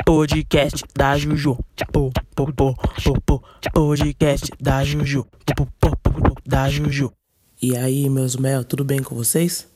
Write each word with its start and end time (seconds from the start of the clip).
podcast 0.00 0.84
da 0.96 1.18
Juju. 1.18 1.58
Po, 1.92 2.10
po, 2.34 2.52
po, 2.52 2.74
po, 2.74 3.20
po, 3.24 3.42
podcast 3.72 4.50
da 4.58 4.82
Juju. 4.82 5.26
Po, 5.54 5.66
po, 5.78 5.96
po, 5.96 6.10
po, 6.10 6.34
da 6.46 6.70
Juju. 6.70 7.12
E 7.60 7.76
aí, 7.76 8.08
meus 8.08 8.34
mel, 8.36 8.64
tudo 8.64 8.84
bem 8.84 9.02
com 9.02 9.14
vocês? 9.14 9.66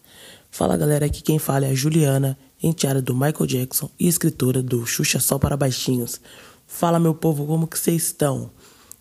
Fala 0.50 0.76
galera, 0.76 1.04
aqui 1.04 1.22
quem 1.22 1.38
fala 1.38 1.66
é 1.66 1.70
a 1.70 1.74
Juliana, 1.74 2.38
enteada 2.62 3.02
do 3.02 3.14
Michael 3.14 3.46
Jackson 3.46 3.90
e 4.00 4.08
escritora 4.08 4.62
do 4.62 4.86
Xuxa 4.86 5.20
Só 5.20 5.38
para 5.38 5.56
Baixinhos. 5.56 6.18
Fala 6.66 6.98
meu 6.98 7.14
povo, 7.14 7.46
como 7.46 7.66
que 7.66 7.78
vocês 7.78 8.06
estão? 8.06 8.50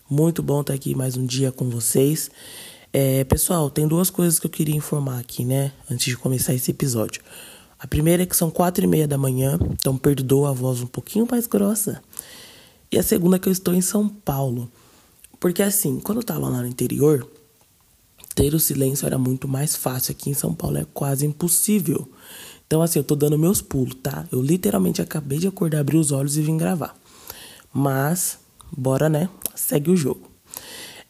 Muito 0.08 0.42
bom 0.42 0.60
estar 0.60 0.74
aqui 0.74 0.94
mais 0.94 1.16
um 1.16 1.24
dia 1.24 1.50
com 1.50 1.70
vocês. 1.70 2.30
É, 2.92 3.24
pessoal, 3.24 3.70
tem 3.70 3.88
duas 3.88 4.10
coisas 4.10 4.38
que 4.38 4.46
eu 4.46 4.50
queria 4.50 4.76
informar 4.76 5.18
aqui, 5.18 5.44
né? 5.44 5.72
Antes 5.90 6.06
de 6.06 6.16
começar 6.16 6.52
esse 6.52 6.70
episódio. 6.70 7.22
A 7.78 7.86
primeira 7.86 8.22
é 8.22 8.26
que 8.26 8.36
são 8.36 8.50
quatro 8.50 8.84
e 8.84 8.86
meia 8.86 9.06
da 9.06 9.18
manhã, 9.18 9.58
então 9.72 9.96
perdoa 9.96 10.50
a 10.50 10.52
voz 10.52 10.80
um 10.80 10.86
pouquinho 10.86 11.28
mais 11.30 11.46
grossa. 11.46 12.02
E 12.90 12.98
a 12.98 13.02
segunda 13.02 13.36
é 13.36 13.38
que 13.38 13.48
eu 13.48 13.52
estou 13.52 13.74
em 13.74 13.82
São 13.82 14.08
Paulo. 14.08 14.70
Porque 15.38 15.62
assim, 15.62 16.00
quando 16.00 16.18
eu 16.18 16.22
estava 16.22 16.48
lá 16.48 16.60
no 16.60 16.66
interior, 16.66 17.28
ter 18.34 18.54
o 18.54 18.60
silêncio 18.60 19.06
era 19.06 19.18
muito 19.18 19.46
mais 19.46 19.76
fácil. 19.76 20.12
Aqui 20.12 20.30
em 20.30 20.34
São 20.34 20.54
Paulo 20.54 20.78
é 20.78 20.86
quase 20.94 21.26
impossível. 21.26 22.08
Então 22.66 22.80
assim, 22.80 22.98
eu 22.98 23.04
tô 23.04 23.14
dando 23.14 23.38
meus 23.38 23.60
pulos, 23.60 23.96
tá? 24.02 24.26
Eu 24.32 24.40
literalmente 24.40 25.02
acabei 25.02 25.38
de 25.38 25.46
acordar, 25.46 25.80
abrir 25.80 25.98
os 25.98 26.12
olhos 26.12 26.36
e 26.36 26.42
vim 26.42 26.56
gravar. 26.56 26.96
Mas, 27.72 28.38
bora 28.74 29.08
né? 29.08 29.28
Segue 29.54 29.90
o 29.90 29.96
jogo. 29.96 30.35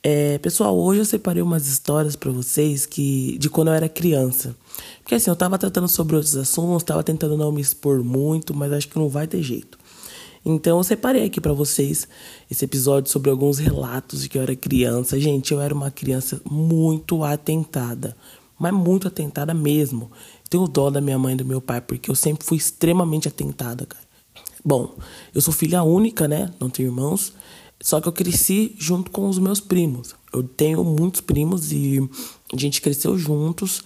É, 0.08 0.38
pessoal, 0.38 0.78
hoje 0.78 1.00
eu 1.00 1.04
separei 1.04 1.42
umas 1.42 1.66
histórias 1.66 2.14
para 2.14 2.30
vocês 2.30 2.86
que 2.86 3.36
de 3.38 3.50
quando 3.50 3.68
eu 3.68 3.74
era 3.74 3.88
criança. 3.88 4.54
Porque 5.02 5.16
assim, 5.16 5.28
eu 5.28 5.34
tava 5.34 5.58
tratando 5.58 5.88
sobre 5.88 6.14
outros 6.14 6.36
assuntos, 6.36 6.84
tava 6.84 7.02
tentando 7.02 7.36
não 7.36 7.50
me 7.50 7.60
expor 7.60 8.04
muito, 8.04 8.54
mas 8.54 8.72
acho 8.72 8.88
que 8.88 8.96
não 9.00 9.08
vai 9.08 9.26
ter 9.26 9.42
jeito. 9.42 9.76
Então 10.44 10.78
eu 10.78 10.84
separei 10.84 11.24
aqui 11.24 11.40
para 11.40 11.52
vocês 11.52 12.06
esse 12.48 12.64
episódio 12.64 13.10
sobre 13.10 13.30
alguns 13.32 13.58
relatos 13.58 14.22
de 14.22 14.28
que 14.28 14.38
eu 14.38 14.42
era 14.42 14.54
criança. 14.54 15.18
Gente, 15.18 15.52
eu 15.52 15.60
era 15.60 15.74
uma 15.74 15.90
criança 15.90 16.40
muito 16.48 17.24
atentada, 17.24 18.16
mas 18.56 18.72
muito 18.72 19.08
atentada 19.08 19.52
mesmo. 19.52 20.12
tenho 20.48 20.68
dó 20.68 20.88
da 20.88 21.00
minha 21.00 21.18
mãe 21.18 21.34
e 21.34 21.38
do 21.38 21.44
meu 21.44 21.60
pai, 21.60 21.80
porque 21.80 22.08
eu 22.08 22.14
sempre 22.14 22.46
fui 22.46 22.58
extremamente 22.58 23.26
atentada, 23.26 23.84
cara. 23.84 24.06
Bom, 24.64 24.94
eu 25.34 25.40
sou 25.40 25.52
filha 25.52 25.82
única, 25.82 26.28
né? 26.28 26.48
Não 26.60 26.70
tenho 26.70 26.90
irmãos. 26.90 27.32
Só 27.80 28.00
que 28.00 28.08
eu 28.08 28.12
cresci 28.12 28.74
junto 28.78 29.10
com 29.10 29.28
os 29.28 29.38
meus 29.38 29.60
primos. 29.60 30.14
Eu 30.32 30.42
tenho 30.42 30.82
muitos 30.84 31.20
primos 31.20 31.72
e 31.72 32.00
a 32.52 32.56
gente 32.56 32.80
cresceu 32.80 33.16
juntos. 33.18 33.82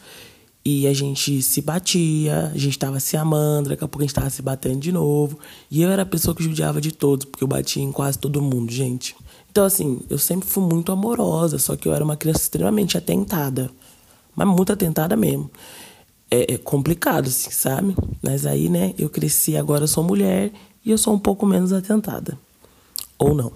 E 0.62 0.86
a 0.86 0.92
gente 0.92 1.40
se 1.40 1.62
batia, 1.62 2.52
a 2.54 2.58
gente 2.58 2.78
tava 2.78 3.00
se 3.00 3.16
amando, 3.16 3.70
daqui 3.70 3.82
a 3.82 3.88
pouco 3.88 4.02
a 4.02 4.06
gente 4.06 4.14
tava 4.14 4.28
se 4.28 4.42
batendo 4.42 4.78
de 4.78 4.92
novo. 4.92 5.38
E 5.70 5.80
eu 5.80 5.88
era 5.88 6.02
a 6.02 6.06
pessoa 6.06 6.34
que 6.34 6.42
judiava 6.42 6.80
de 6.80 6.92
todos, 6.92 7.24
porque 7.24 7.42
eu 7.42 7.48
batia 7.48 7.82
em 7.82 7.90
quase 7.90 8.18
todo 8.18 8.42
mundo, 8.42 8.70
gente. 8.70 9.16
Então, 9.50 9.64
assim, 9.64 10.00
eu 10.10 10.18
sempre 10.18 10.46
fui 10.46 10.62
muito 10.62 10.92
amorosa, 10.92 11.58
só 11.58 11.76
que 11.76 11.88
eu 11.88 11.94
era 11.94 12.04
uma 12.04 12.16
criança 12.16 12.40
extremamente 12.40 12.98
atentada. 12.98 13.70
Mas 14.36 14.46
muito 14.48 14.72
atentada 14.72 15.16
mesmo. 15.16 15.50
É, 16.30 16.54
é 16.54 16.58
complicado, 16.58 17.28
assim, 17.28 17.50
sabe? 17.50 17.96
Mas 18.22 18.44
aí, 18.44 18.68
né, 18.68 18.94
eu 18.98 19.08
cresci, 19.08 19.56
agora 19.56 19.84
eu 19.84 19.88
sou 19.88 20.04
mulher 20.04 20.52
e 20.84 20.90
eu 20.90 20.98
sou 20.98 21.14
um 21.14 21.18
pouco 21.18 21.46
menos 21.46 21.72
atentada. 21.72 22.38
Ou 23.18 23.34
não. 23.34 23.52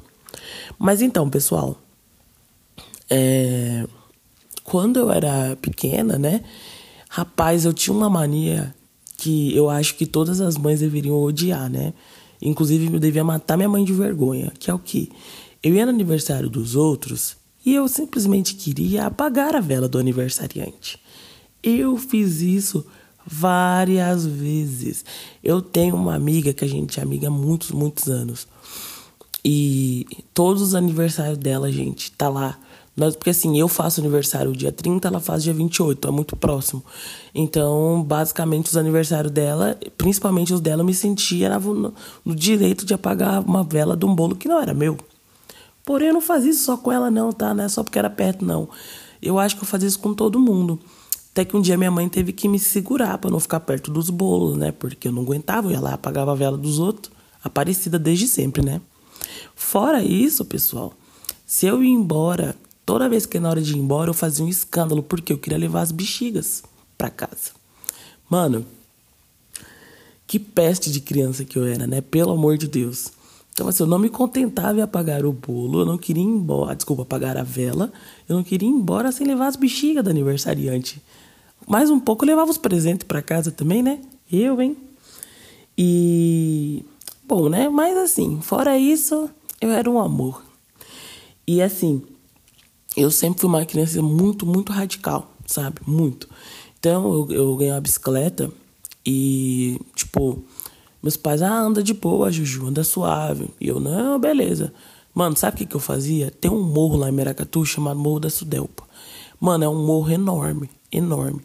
Mas 0.78 1.02
então, 1.02 1.28
pessoal, 1.28 1.80
é... 3.08 3.86
quando 4.62 4.98
eu 4.98 5.10
era 5.10 5.56
pequena, 5.56 6.18
né? 6.18 6.42
Rapaz, 7.08 7.64
eu 7.64 7.72
tinha 7.72 7.96
uma 7.96 8.10
mania 8.10 8.74
que 9.16 9.56
eu 9.56 9.70
acho 9.70 9.96
que 9.96 10.06
todas 10.06 10.40
as 10.40 10.56
mães 10.56 10.80
deveriam 10.80 11.16
odiar, 11.22 11.70
né? 11.70 11.94
Inclusive, 12.42 12.92
eu 12.92 13.00
devia 13.00 13.24
matar 13.24 13.56
minha 13.56 13.68
mãe 13.68 13.84
de 13.84 13.92
vergonha, 13.92 14.52
que 14.58 14.70
é 14.70 14.74
o 14.74 14.78
quê? 14.78 15.08
Eu 15.62 15.74
ia 15.74 15.86
no 15.86 15.92
aniversário 15.92 16.50
dos 16.50 16.76
outros 16.76 17.36
e 17.64 17.74
eu 17.74 17.88
simplesmente 17.88 18.54
queria 18.54 19.06
apagar 19.06 19.56
a 19.56 19.60
vela 19.60 19.88
do 19.88 19.98
aniversariante. 19.98 21.00
Eu 21.62 21.96
fiz 21.96 22.42
isso 22.42 22.84
várias 23.26 24.26
vezes. 24.26 25.04
Eu 25.42 25.62
tenho 25.62 25.96
uma 25.96 26.14
amiga 26.14 26.52
que 26.52 26.64
a 26.64 26.68
gente 26.68 27.00
é 27.00 27.02
amiga 27.02 27.28
há 27.28 27.30
muitos, 27.30 27.70
muitos 27.70 28.08
anos. 28.08 28.46
E 29.44 30.06
todos 30.32 30.62
os 30.62 30.74
aniversários 30.74 31.36
dela, 31.36 31.70
gente, 31.70 32.10
tá 32.12 32.28
lá. 32.28 32.58
Nós, 32.96 33.16
porque 33.16 33.30
assim, 33.30 33.58
eu 33.58 33.66
faço 33.66 34.00
aniversário 34.00 34.52
dia 34.52 34.70
30, 34.70 35.08
ela 35.08 35.20
faz 35.20 35.42
dia 35.42 35.52
28, 35.52 36.06
é 36.06 36.10
muito 36.10 36.36
próximo. 36.36 36.82
Então, 37.34 38.02
basicamente, 38.06 38.66
os 38.66 38.76
aniversários 38.76 39.32
dela, 39.32 39.76
principalmente 39.98 40.54
os 40.54 40.60
dela, 40.60 40.82
eu 40.82 40.86
me 40.86 40.94
sentia 40.94 41.58
no, 41.58 41.92
no 42.24 42.34
direito 42.34 42.86
de 42.86 42.94
apagar 42.94 43.40
uma 43.40 43.64
vela 43.64 43.96
de 43.96 44.06
um 44.06 44.14
bolo 44.14 44.36
que 44.36 44.48
não 44.48 44.60
era 44.60 44.72
meu. 44.72 44.96
Porém, 45.84 46.08
eu 46.08 46.14
não 46.14 46.20
fazia 46.20 46.50
isso 46.50 46.64
só 46.64 46.76
com 46.76 46.90
ela, 46.90 47.10
não, 47.10 47.32
tá? 47.32 47.52
Não 47.52 47.64
é 47.64 47.68
só 47.68 47.82
porque 47.82 47.98
era 47.98 48.08
perto, 48.08 48.44
não. 48.44 48.68
Eu 49.20 49.38
acho 49.38 49.56
que 49.56 49.62
eu 49.62 49.66
fazia 49.66 49.88
isso 49.88 49.98
com 49.98 50.14
todo 50.14 50.38
mundo. 50.38 50.78
Até 51.32 51.44
que 51.44 51.56
um 51.56 51.60
dia 51.60 51.76
minha 51.76 51.90
mãe 51.90 52.08
teve 52.08 52.32
que 52.32 52.48
me 52.48 52.60
segurar 52.60 53.18
para 53.18 53.28
não 53.28 53.40
ficar 53.40 53.58
perto 53.60 53.90
dos 53.90 54.08
bolos, 54.08 54.56
né? 54.56 54.70
Porque 54.70 55.08
eu 55.08 55.12
não 55.12 55.22
aguentava, 55.22 55.66
eu 55.66 55.72
ia 55.72 55.80
lá 55.80 55.94
apagava 55.94 56.30
a 56.30 56.34
vela 56.34 56.56
dos 56.56 56.78
outros. 56.78 57.12
Aparecida 57.42 57.98
desde 57.98 58.28
sempre, 58.28 58.64
né? 58.64 58.80
Fora 59.54 60.02
isso, 60.02 60.44
pessoal, 60.44 60.92
se 61.46 61.66
eu 61.66 61.82
ia 61.82 61.90
embora, 61.90 62.56
toda 62.84 63.08
vez 63.08 63.26
que 63.26 63.38
na 63.38 63.50
hora 63.50 63.62
de 63.62 63.72
ir 63.72 63.78
embora 63.78 64.10
eu 64.10 64.14
fazia 64.14 64.44
um 64.44 64.48
escândalo, 64.48 65.02
porque 65.02 65.32
eu 65.32 65.38
queria 65.38 65.58
levar 65.58 65.82
as 65.82 65.92
bexigas 65.92 66.62
para 66.96 67.10
casa. 67.10 67.52
Mano, 68.28 68.64
que 70.26 70.38
peste 70.38 70.90
de 70.90 71.00
criança 71.00 71.44
que 71.44 71.58
eu 71.58 71.66
era, 71.66 71.86
né? 71.86 72.00
Pelo 72.00 72.32
amor 72.32 72.56
de 72.56 72.66
Deus. 72.66 73.12
Então, 73.52 73.68
assim, 73.68 73.84
eu 73.84 73.86
não 73.86 74.00
me 74.00 74.08
contentava 74.08 74.78
em 74.78 74.82
apagar 74.82 75.24
o 75.24 75.32
bolo, 75.32 75.80
eu 75.80 75.86
não 75.86 75.96
queria 75.96 76.22
ir 76.22 76.26
embora, 76.26 76.74
desculpa, 76.74 77.02
apagar 77.02 77.36
a 77.36 77.44
vela, 77.44 77.92
eu 78.28 78.34
não 78.34 78.42
queria 78.42 78.68
ir 78.68 78.72
embora 78.72 79.12
sem 79.12 79.24
levar 79.24 79.46
as 79.46 79.54
bexigas 79.54 80.02
do 80.02 80.10
aniversariante. 80.10 81.00
Mais 81.66 81.88
um 81.88 82.00
pouco 82.00 82.24
eu 82.24 82.28
levava 82.28 82.50
os 82.50 82.58
presentes 82.58 83.06
para 83.06 83.22
casa 83.22 83.52
também, 83.52 83.82
né? 83.82 84.00
Eu, 84.30 84.60
hein? 84.60 84.76
E. 85.78 86.84
Bom, 87.26 87.48
né? 87.48 87.68
Mas 87.68 87.96
assim, 87.96 88.40
fora 88.42 88.76
isso, 88.78 89.30
eu 89.60 89.70
era 89.70 89.90
um 89.90 89.98
amor. 89.98 90.44
E 91.46 91.62
assim, 91.62 92.02
eu 92.96 93.10
sempre 93.10 93.40
fui 93.40 93.48
uma 93.48 93.64
criança 93.64 94.00
muito, 94.02 94.46
muito 94.46 94.72
radical, 94.72 95.30
sabe? 95.46 95.80
Muito. 95.86 96.28
Então, 96.78 97.12
eu, 97.12 97.28
eu 97.30 97.56
ganhei 97.56 97.72
uma 97.72 97.80
bicicleta 97.80 98.50
e, 99.06 99.80
tipo, 99.94 100.44
meus 101.02 101.16
pais, 101.16 101.42
ah, 101.42 101.60
anda 101.60 101.82
de 101.82 101.94
boa, 101.94 102.30
Juju, 102.30 102.66
anda 102.66 102.84
suave. 102.84 103.48
E 103.60 103.68
eu, 103.68 103.80
não, 103.80 104.18
beleza. 104.18 104.72
Mano, 105.14 105.36
sabe 105.36 105.54
o 105.54 105.58
que, 105.58 105.66
que 105.66 105.76
eu 105.76 105.80
fazia? 105.80 106.30
Tem 106.30 106.50
um 106.50 106.62
morro 106.62 106.96
lá 106.96 107.08
em 107.08 107.12
Meracatu 107.12 107.64
chamado 107.64 107.98
Morro 107.98 108.20
da 108.20 108.30
Sudelpa. 108.30 108.84
Mano, 109.40 109.64
é 109.64 109.68
um 109.68 109.86
morro 109.86 110.10
enorme, 110.10 110.68
enorme. 110.90 111.40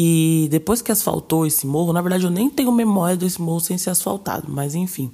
E 0.00 0.46
depois 0.48 0.80
que 0.80 0.92
asfaltou 0.92 1.44
esse 1.44 1.66
morro, 1.66 1.92
na 1.92 2.00
verdade 2.00 2.22
eu 2.22 2.30
nem 2.30 2.48
tenho 2.48 2.70
memória 2.70 3.16
desse 3.16 3.42
morro 3.42 3.58
sem 3.58 3.76
ser 3.76 3.90
asfaltado, 3.90 4.46
mas 4.48 4.76
enfim. 4.76 5.10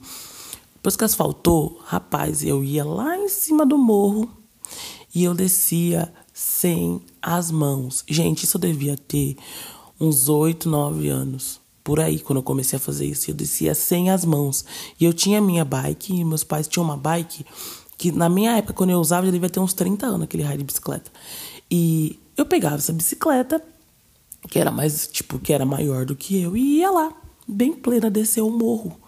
Depois 0.74 0.94
que 0.94 1.04
asfaltou, 1.04 1.80
rapaz, 1.82 2.44
eu 2.44 2.62
ia 2.62 2.84
lá 2.84 3.16
em 3.16 3.30
cima 3.30 3.64
do 3.64 3.78
morro 3.78 4.30
e 5.14 5.24
eu 5.24 5.32
descia 5.32 6.12
sem 6.34 7.00
as 7.22 7.50
mãos. 7.50 8.04
Gente, 8.06 8.44
isso 8.44 8.58
eu 8.58 8.60
devia 8.60 8.94
ter 8.94 9.38
uns 9.98 10.28
8, 10.28 10.68
9 10.68 11.08
anos. 11.08 11.58
Por 11.82 11.98
aí, 11.98 12.18
quando 12.18 12.40
eu 12.40 12.42
comecei 12.42 12.76
a 12.76 12.80
fazer 12.80 13.06
isso, 13.06 13.30
eu 13.30 13.34
descia 13.34 13.74
sem 13.74 14.10
as 14.10 14.22
mãos. 14.26 14.66
E 15.00 15.04
eu 15.06 15.14
tinha 15.14 15.40
minha 15.40 15.64
bike, 15.64 16.12
e 16.12 16.24
meus 16.26 16.44
pais 16.44 16.68
tinham 16.68 16.84
uma 16.84 16.96
bike 16.96 17.46
que 17.96 18.12
na 18.12 18.28
minha 18.28 18.56
época, 18.58 18.74
quando 18.74 18.90
eu 18.90 18.98
usava, 18.98 19.24
já 19.24 19.32
devia 19.32 19.48
ter 19.48 19.60
uns 19.60 19.72
30 19.72 20.04
anos, 20.06 20.22
aquele 20.24 20.42
raio 20.42 20.58
de 20.58 20.64
bicicleta. 20.64 21.10
E 21.70 22.18
eu 22.36 22.44
pegava 22.44 22.76
essa 22.76 22.92
bicicleta, 22.92 23.62
que 24.48 24.58
era 24.58 24.70
mais, 24.70 25.06
tipo, 25.06 25.38
que 25.38 25.52
era 25.52 25.64
maior 25.64 26.04
do 26.04 26.16
que 26.16 26.40
eu, 26.40 26.56
e 26.56 26.78
ia 26.78 26.90
lá, 26.90 27.12
bem 27.46 27.72
plena, 27.72 28.10
descer 28.10 28.42
o 28.42 28.50
morro. 28.50 28.98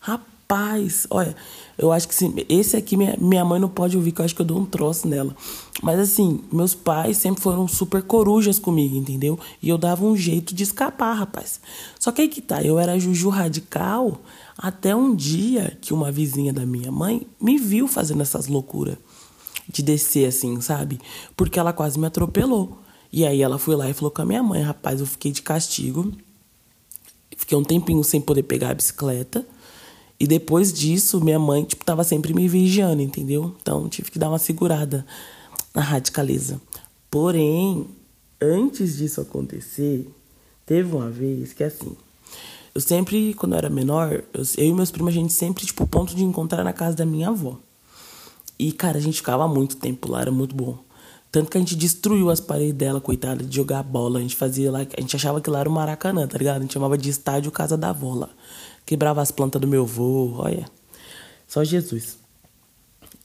Rapaz, 0.00 0.32
paz. 0.52 1.06
Olha, 1.08 1.34
eu 1.78 1.90
acho 1.90 2.06
que 2.06 2.14
sim, 2.14 2.34
esse 2.46 2.76
aqui 2.76 2.94
minha, 2.94 3.16
minha 3.18 3.42
mãe 3.42 3.58
não 3.58 3.70
pode 3.70 3.96
ouvir, 3.96 4.12
que 4.12 4.20
eu 4.20 4.24
acho 4.26 4.34
que 4.34 4.42
eu 4.42 4.46
dou 4.46 4.58
um 4.58 4.66
troço 4.66 5.08
nela. 5.08 5.34
Mas 5.82 5.98
assim, 5.98 6.42
meus 6.52 6.74
pais 6.74 7.16
sempre 7.16 7.42
foram 7.42 7.66
super 7.66 8.02
corujas 8.02 8.58
comigo, 8.58 8.94
entendeu? 8.94 9.38
E 9.62 9.70
eu 9.70 9.78
dava 9.78 10.04
um 10.04 10.14
jeito 10.14 10.54
de 10.54 10.62
escapar, 10.62 11.14
rapaz. 11.14 11.58
Só 11.98 12.12
que 12.12 12.20
aí 12.20 12.28
que 12.28 12.42
tá, 12.42 12.62
eu 12.62 12.78
era 12.78 13.00
juju 13.00 13.30
radical 13.30 14.20
até 14.58 14.94
um 14.94 15.14
dia 15.14 15.78
que 15.80 15.94
uma 15.94 16.12
vizinha 16.12 16.52
da 16.52 16.66
minha 16.66 16.92
mãe 16.92 17.26
me 17.40 17.56
viu 17.56 17.88
fazendo 17.88 18.20
essas 18.20 18.46
loucuras 18.46 18.98
de 19.66 19.82
descer 19.82 20.26
assim, 20.26 20.60
sabe? 20.60 21.00
Porque 21.34 21.58
ela 21.58 21.72
quase 21.72 21.98
me 21.98 22.06
atropelou. 22.06 22.81
E 23.12 23.26
aí 23.26 23.42
ela 23.42 23.58
foi 23.58 23.76
lá 23.76 23.90
e 23.90 23.92
falou 23.92 24.10
com 24.10 24.22
a 24.22 24.24
minha 24.24 24.42
mãe, 24.42 24.62
rapaz, 24.62 25.00
eu 25.00 25.06
fiquei 25.06 25.30
de 25.32 25.42
castigo. 25.42 26.10
Fiquei 27.36 27.58
um 27.58 27.64
tempinho 27.64 28.02
sem 28.02 28.20
poder 28.20 28.44
pegar 28.44 28.70
a 28.70 28.74
bicicleta. 28.74 29.44
E 30.18 30.26
depois 30.26 30.72
disso, 30.72 31.20
minha 31.20 31.38
mãe, 31.38 31.64
tipo, 31.64 31.84
tava 31.84 32.04
sempre 32.04 32.32
me 32.32 32.48
vigiando, 32.48 33.02
entendeu? 33.02 33.54
Então, 33.60 33.88
tive 33.88 34.10
que 34.10 34.18
dar 34.18 34.28
uma 34.28 34.38
segurada 34.38 35.04
na 35.74 35.82
radicaleza. 35.82 36.60
Porém, 37.10 37.86
antes 38.40 38.96
disso 38.96 39.20
acontecer, 39.20 40.08
teve 40.64 40.94
uma 40.94 41.10
vez 41.10 41.52
que, 41.52 41.64
assim, 41.64 41.96
Eu 42.74 42.80
sempre, 42.80 43.34
quando 43.34 43.52
eu 43.52 43.58
era 43.58 43.68
menor, 43.68 44.12
eu, 44.32 44.42
eu 44.56 44.66
e 44.66 44.72
meus 44.72 44.90
primos, 44.90 45.12
a 45.12 45.14
gente 45.14 45.32
sempre, 45.32 45.66
tipo, 45.66 45.86
ponto 45.86 46.14
de 46.14 46.24
encontrar 46.24 46.64
na 46.64 46.72
casa 46.72 46.96
da 46.96 47.04
minha 47.04 47.28
avó. 47.28 47.58
E, 48.58 48.72
cara, 48.72 48.96
a 48.96 49.00
gente 49.00 49.16
ficava 49.16 49.46
muito 49.46 49.76
tempo 49.76 50.10
lá, 50.10 50.22
era 50.22 50.30
muito 50.30 50.54
bom. 50.54 50.78
Tanto 51.32 51.50
que 51.50 51.56
a 51.56 51.60
gente 51.60 51.74
destruiu 51.74 52.28
as 52.28 52.40
paredes 52.40 52.74
dela, 52.74 53.00
coitada, 53.00 53.42
de 53.42 53.56
jogar 53.56 53.82
bola. 53.82 54.18
A 54.18 54.22
gente 54.22 54.36
fazia 54.36 54.70
lá, 54.70 54.80
a 54.80 55.00
gente 55.00 55.16
achava 55.16 55.40
que 55.40 55.48
lá 55.48 55.60
era 55.60 55.68
o 55.68 55.72
Maracanã, 55.72 56.28
tá 56.28 56.36
ligado? 56.36 56.58
A 56.58 56.60
gente 56.60 56.74
chamava 56.74 56.98
de 56.98 57.08
estádio 57.08 57.50
Casa 57.50 57.74
da 57.74 57.88
Avó 57.88 58.12
lá. 58.14 58.28
Quebrava 58.84 59.22
as 59.22 59.30
plantas 59.30 59.58
do 59.58 59.66
meu 59.66 59.84
avô, 59.84 60.34
olha. 60.36 60.66
Só 61.48 61.64
Jesus. 61.64 62.18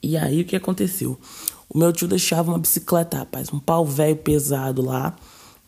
E 0.02 0.16
aí 0.16 0.42
o 0.42 0.46
que 0.46 0.56
aconteceu? 0.56 1.20
O 1.68 1.78
meu 1.78 1.92
tio 1.92 2.08
deixava 2.08 2.50
uma 2.50 2.58
bicicleta, 2.58 3.18
rapaz, 3.18 3.52
um 3.52 3.60
pau 3.60 3.86
velho 3.86 4.16
pesado 4.16 4.82
lá 4.82 5.14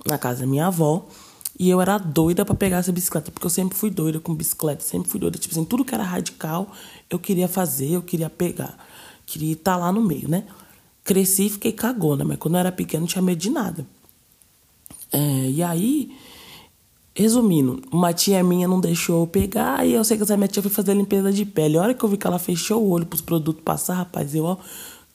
na 0.06 0.18
casa 0.18 0.42
da 0.42 0.48
minha 0.48 0.68
avó. 0.68 1.06
E 1.60 1.70
eu 1.70 1.82
era 1.82 1.98
doida 1.98 2.46
para 2.46 2.56
pegar 2.56 2.78
essa 2.78 2.92
bicicleta, 2.92 3.32
porque 3.32 3.46
eu 3.46 3.50
sempre 3.50 3.78
fui 3.78 3.90
doida 3.90 4.18
com 4.18 4.34
bicicleta, 4.34 4.82
sempre 4.82 5.10
fui 5.10 5.20
doida. 5.20 5.38
Tipo 5.38 5.54
assim, 5.54 5.66
tudo 5.66 5.84
que 5.84 5.94
era 5.94 6.04
radical 6.04 6.72
eu 7.10 7.20
queria 7.20 7.50
fazer, 7.50 7.92
eu 7.92 8.02
queria 8.02 8.30
pegar. 8.30 8.78
Queria 9.26 9.52
estar 9.52 9.76
lá 9.76 9.92
no 9.92 10.02
meio, 10.02 10.30
né? 10.30 10.46
Cresci 11.10 11.48
e 11.48 11.50
fiquei 11.50 11.72
cagona, 11.72 12.24
mas 12.24 12.38
quando 12.38 12.54
eu 12.54 12.60
era 12.60 12.72
pequeno 12.72 13.02
não 13.02 13.08
tinha 13.08 13.20
medo 13.20 13.40
de 13.40 13.50
nada. 13.50 13.84
É, 15.12 15.50
e 15.50 15.64
aí, 15.64 16.16
resumindo, 17.16 17.82
uma 17.92 18.14
tia 18.14 18.44
minha 18.44 18.68
não 18.68 18.80
deixou 18.80 19.22
eu 19.22 19.26
pegar, 19.26 19.84
e 19.88 19.94
eu 19.94 20.04
sei 20.04 20.18
que 20.18 20.22
essa 20.22 20.38
minha 20.38 20.48
tia 20.48 20.62
foi 20.62 20.70
fazer 20.70 20.94
limpeza 20.94 21.34
de 21.34 21.46
pele. 21.46 21.80
A 21.80 21.82
hora 21.82 21.94
que 21.96 22.04
eu 22.04 22.10
vi 22.10 22.16
que 22.16 22.28
ela 22.28 22.38
fechou 22.38 22.84
o 22.84 22.92
olho 22.92 23.08
pros 23.08 23.22
produtos 23.22 23.64
passar, 23.64 23.96
rapaz, 23.96 24.36
eu, 24.36 24.44
ó, 24.46 24.58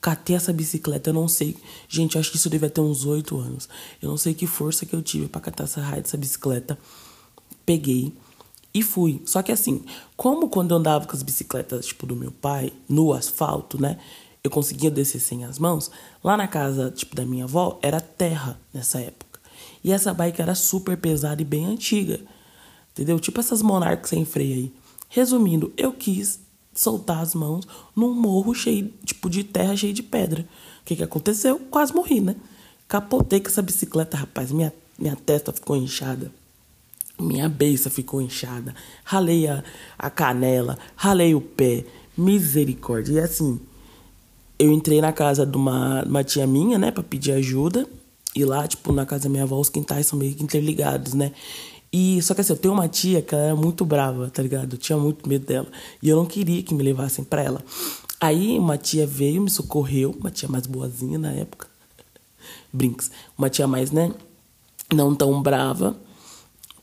catei 0.01 0.35
essa 0.35 0.51
bicicleta, 0.51 1.11
eu 1.11 1.13
não 1.13 1.29
sei. 1.29 1.55
Gente, 1.87 2.17
acho 2.17 2.29
que 2.29 2.35
isso 2.35 2.49
devia 2.49 2.69
ter 2.69 2.81
uns 2.81 3.05
oito 3.05 3.37
anos. 3.37 3.69
Eu 4.01 4.09
não 4.09 4.17
sei 4.17 4.33
que 4.33 4.45
força 4.45 4.85
que 4.85 4.93
eu 4.93 5.01
tive 5.01 5.29
para 5.29 5.39
catar 5.39 5.63
essa 5.63 5.79
raia 5.79 6.01
dessa 6.01 6.17
bicicleta. 6.17 6.77
Peguei 7.65 8.11
e 8.73 8.83
fui. 8.83 9.21
Só 9.25 9.41
que 9.41 9.53
assim, 9.53 9.81
como 10.17 10.49
quando 10.49 10.71
eu 10.71 10.77
andava 10.77 11.05
com 11.07 11.15
as 11.15 11.23
bicicletas, 11.23 11.85
tipo, 11.85 12.05
do 12.05 12.17
meu 12.17 12.33
pai, 12.33 12.73
no 12.89 13.13
asfalto, 13.13 13.81
né? 13.81 13.97
Eu 14.45 14.51
conseguia 14.51 14.91
descer 14.91 15.19
sem 15.19 15.43
as 15.43 15.57
mãos. 15.57 15.89
Lá 16.23 16.37
na 16.37 16.47
casa, 16.47 16.91
tipo, 16.91 17.15
da 17.15 17.25
minha 17.25 17.45
avó, 17.45 17.79
era 17.81 17.99
terra 17.99 18.59
nessa 18.71 18.99
época. 18.99 19.39
E 19.83 19.91
essa 19.91 20.13
bike 20.13 20.39
era 20.39 20.53
super 20.53 20.95
pesada 20.95 21.41
e 21.41 21.45
bem 21.45 21.65
antiga. 21.65 22.19
Entendeu? 22.91 23.19
Tipo 23.19 23.39
essas 23.39 23.63
monarcas 23.63 24.11
sem 24.11 24.23
freio 24.23 24.53
aí. 24.53 24.73
Resumindo, 25.09 25.73
eu 25.75 25.91
quis 25.91 26.39
soltar 26.75 27.23
as 27.23 27.33
mãos 27.33 27.67
num 27.95 28.13
morro 28.13 28.53
cheio, 28.53 28.93
tipo, 29.03 29.31
de 29.31 29.43
terra 29.43 29.75
cheio 29.75 29.93
de 29.93 30.03
pedra. 30.03 30.43
O 30.43 30.85
que 30.85 30.95
que 30.95 31.03
aconteceu? 31.03 31.57
Quase 31.71 31.91
morri, 31.91 32.21
né? 32.21 32.35
Capotei 32.87 33.39
com 33.39 33.47
essa 33.47 33.63
bicicleta, 33.63 34.15
rapaz. 34.15 34.51
Minha, 34.51 34.71
minha 34.99 35.15
testa 35.15 35.51
ficou 35.51 35.75
inchada. 35.75 36.31
Minha 37.19 37.49
beiça 37.49 37.89
ficou 37.89 38.21
inchada. 38.21 38.75
Ralei 39.03 39.47
a, 39.47 39.63
a 39.97 40.11
canela, 40.11 40.77
ralei 40.95 41.33
o 41.33 41.41
pé. 41.41 41.83
Misericórdia. 42.15 43.13
E 43.13 43.19
assim, 43.19 43.59
eu 44.57 44.71
entrei 44.71 45.01
na 45.01 45.11
casa 45.11 45.45
de 45.45 45.57
uma, 45.57 46.03
uma 46.03 46.23
tia 46.23 46.47
minha, 46.47 46.77
né, 46.77 46.91
pra 46.91 47.03
pedir 47.03 47.31
ajuda. 47.33 47.87
E 48.35 48.43
lá, 48.43 48.67
tipo, 48.67 48.91
na 48.91 49.05
casa 49.05 49.23
da 49.23 49.29
minha 49.29 49.43
avó, 49.43 49.59
os 49.59 49.69
quintais 49.69 50.07
são 50.07 50.19
meio 50.19 50.35
que 50.35 50.43
interligados, 50.43 51.13
né? 51.13 51.31
E 51.91 52.21
só 52.21 52.33
que 52.33 52.41
assim, 52.41 52.51
eu 52.51 52.57
tenho 52.57 52.73
uma 52.73 52.89
tia 52.89 53.21
que 53.21 53.33
ela 53.33 53.45
era 53.45 53.55
muito 53.55 53.85
brava, 53.85 54.29
tá 54.29 54.41
ligado? 54.41 54.73
Eu 54.73 54.77
tinha 54.77 54.97
muito 54.97 55.27
medo 55.29 55.45
dela. 55.45 55.67
E 56.03 56.09
eu 56.09 56.17
não 56.17 56.25
queria 56.25 56.61
que 56.61 56.73
me 56.73 56.83
levassem 56.83 57.23
pra 57.23 57.41
ela. 57.41 57.63
Aí 58.19 58.59
uma 58.59 58.77
tia 58.77 59.07
veio, 59.07 59.41
me 59.41 59.49
socorreu, 59.49 60.13
uma 60.19 60.29
tia 60.29 60.49
mais 60.49 60.65
boazinha 60.67 61.17
na 61.17 61.31
época. 61.31 61.67
Brinks. 62.73 63.09
Uma 63.37 63.49
tia 63.49 63.65
mais, 63.67 63.91
né? 63.91 64.11
Não 64.93 65.15
tão 65.15 65.41
brava. 65.41 65.95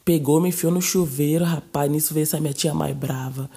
Pegou, 0.03 0.41
me 0.41 0.49
enfiou 0.49 0.73
no 0.73 0.81
chuveiro, 0.81 1.45
rapaz. 1.45 1.91
Nisso 1.91 2.15
veio 2.15 2.25
essa 2.25 2.41
minha 2.41 2.55
tia 2.55 2.73
mais 2.73 2.97
brava. 2.97 3.51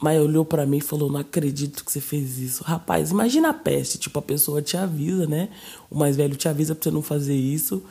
Mas 0.00 0.20
olhou 0.20 0.44
para 0.44 0.64
mim 0.64 0.78
e 0.78 0.80
falou: 0.80 1.10
Não 1.10 1.20
acredito 1.20 1.84
que 1.84 1.92
você 1.92 2.00
fez 2.00 2.38
isso. 2.38 2.64
Rapaz, 2.64 3.10
imagina 3.10 3.50
a 3.50 3.54
peste. 3.54 3.98
Tipo, 3.98 4.18
a 4.18 4.22
pessoa 4.22 4.62
te 4.62 4.76
avisa, 4.76 5.26
né? 5.26 5.50
O 5.90 5.98
mais 5.98 6.16
velho 6.16 6.36
te 6.36 6.48
avisa 6.48 6.74
pra 6.74 6.82
você 6.82 6.90
não 6.90 7.02
fazer 7.02 7.34
isso. 7.34 7.82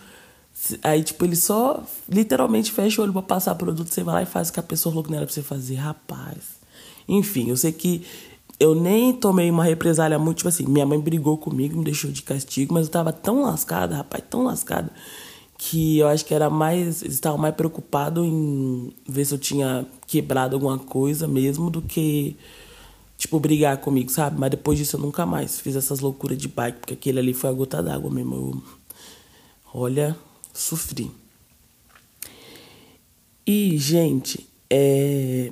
Aí, 0.83 1.03
tipo, 1.03 1.23
ele 1.23 1.35
só 1.35 1.83
literalmente 2.09 2.71
fecha 2.71 2.99
o 2.99 3.03
olho 3.03 3.13
pra 3.13 3.21
passar 3.21 3.55
produto, 3.55 3.93
você 3.93 4.03
vai 4.03 4.15
lá 4.15 4.23
e 4.23 4.25
faz 4.25 4.49
o 4.49 4.53
que 4.53 4.59
a 4.59 4.63
pessoa 4.63 4.91
falou 4.91 5.03
que 5.03 5.09
não 5.09 5.17
era 5.17 5.25
pra 5.25 5.33
você 5.33 5.41
fazer. 5.41 5.75
Rapaz. 5.75 6.59
Enfim, 7.07 7.49
eu 7.49 7.57
sei 7.57 7.71
que 7.71 8.05
eu 8.59 8.75
nem 8.75 9.13
tomei 9.13 9.49
uma 9.49 9.63
represália 9.63 10.19
muito, 10.19 10.37
tipo 10.37 10.49
assim, 10.49 10.65
minha 10.65 10.85
mãe 10.85 10.99
brigou 10.99 11.37
comigo, 11.37 11.77
me 11.77 11.85
deixou 11.85 12.11
de 12.11 12.21
castigo, 12.21 12.73
mas 12.73 12.87
eu 12.87 12.91
tava 12.91 13.13
tão 13.13 13.41
lascada, 13.43 13.95
rapaz, 13.95 14.23
tão 14.29 14.43
lascada, 14.43 14.91
que 15.61 15.97
eu 15.99 16.07
acho 16.07 16.25
que 16.25 16.33
era 16.33 16.49
mais. 16.49 17.01
Eles 17.01 17.15
estavam 17.15 17.37
mais 17.37 17.53
preocupados 17.53 18.25
em 18.25 18.93
ver 19.07 19.25
se 19.25 19.33
eu 19.33 19.37
tinha 19.37 19.85
quebrado 20.07 20.55
alguma 20.55 20.79
coisa 20.79 21.27
mesmo 21.27 21.69
do 21.69 21.81
que, 21.81 22.37
tipo, 23.17 23.37
brigar 23.41 23.77
comigo, 23.79 24.09
sabe? 24.09 24.39
Mas 24.39 24.51
depois 24.51 24.79
disso 24.79 24.95
eu 24.95 25.01
nunca 25.01 25.25
mais 25.25 25.59
fiz 25.59 25.75
essas 25.75 25.99
loucuras 25.99 26.37
de 26.37 26.47
bike, 26.47 26.79
porque 26.79 26.93
aquele 26.93 27.19
ali 27.19 27.33
foi 27.33 27.49
a 27.49 27.53
gota 27.53 27.83
d'água 27.83 28.09
mesmo. 28.09 28.35
Eu, 28.35 28.63
olha, 29.73 30.17
sofri. 30.53 31.11
E, 33.45 33.77
gente, 33.77 34.47
é. 34.69 35.51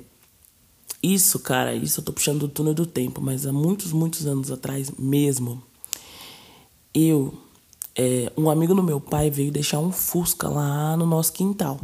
Isso, 1.02 1.38
cara, 1.40 1.74
isso 1.74 2.00
eu 2.00 2.04
tô 2.04 2.14
puxando 2.14 2.40
do 2.40 2.48
túnel 2.48 2.74
do 2.74 2.86
tempo, 2.86 3.20
mas 3.20 3.46
há 3.46 3.52
muitos, 3.52 3.92
muitos 3.92 4.26
anos 4.26 4.50
atrás 4.50 4.90
mesmo, 4.98 5.62
eu. 6.94 7.47
É, 8.00 8.30
um 8.36 8.48
amigo 8.48 8.76
do 8.76 8.82
meu 8.82 9.00
pai 9.00 9.28
veio 9.28 9.50
deixar 9.50 9.80
um 9.80 9.90
Fusca 9.90 10.48
lá 10.48 10.96
no 10.96 11.04
nosso 11.04 11.32
quintal. 11.32 11.80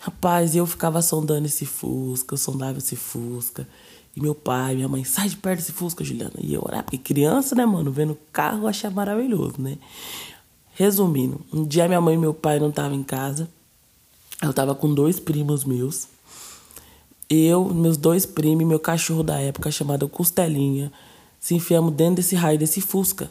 Rapaz, 0.00 0.56
eu 0.56 0.66
ficava 0.66 1.00
sondando 1.00 1.46
esse 1.46 1.64
Fusca, 1.64 2.34
eu 2.34 2.38
sondava 2.38 2.78
esse 2.78 2.96
Fusca. 2.96 3.68
E 4.16 4.20
meu 4.20 4.34
pai, 4.34 4.74
minha 4.74 4.88
mãe, 4.88 5.04
sai 5.04 5.28
de 5.28 5.36
perto 5.36 5.60
desse 5.60 5.70
Fusca, 5.70 6.02
Juliana. 6.02 6.34
E 6.38 6.52
eu, 6.52 6.66
ah, 6.72 6.82
porque 6.82 6.98
criança, 6.98 7.54
né, 7.54 7.64
mano, 7.64 7.92
vendo 7.92 8.18
carro, 8.32 8.64
eu 8.64 8.66
achava 8.66 8.96
maravilhoso, 8.96 9.54
né? 9.60 9.78
Resumindo, 10.74 11.40
um 11.52 11.64
dia 11.64 11.86
minha 11.86 12.00
mãe 12.00 12.16
e 12.16 12.18
meu 12.18 12.34
pai 12.34 12.58
não 12.58 12.70
estavam 12.70 12.98
em 12.98 13.04
casa. 13.04 13.48
Eu 14.42 14.52
tava 14.52 14.74
com 14.74 14.92
dois 14.92 15.20
primos 15.20 15.64
meus. 15.64 16.08
Eu, 17.30 17.64
meus 17.72 17.96
dois 17.96 18.26
primos 18.26 18.62
e 18.62 18.66
meu 18.66 18.80
cachorro 18.80 19.22
da 19.22 19.38
época, 19.38 19.70
chamado 19.70 20.08
Costelinha, 20.08 20.92
se 21.38 21.54
enfiamos 21.54 21.94
dentro 21.94 22.16
desse 22.16 22.34
raio 22.34 22.58
desse 22.58 22.80
Fusca. 22.80 23.30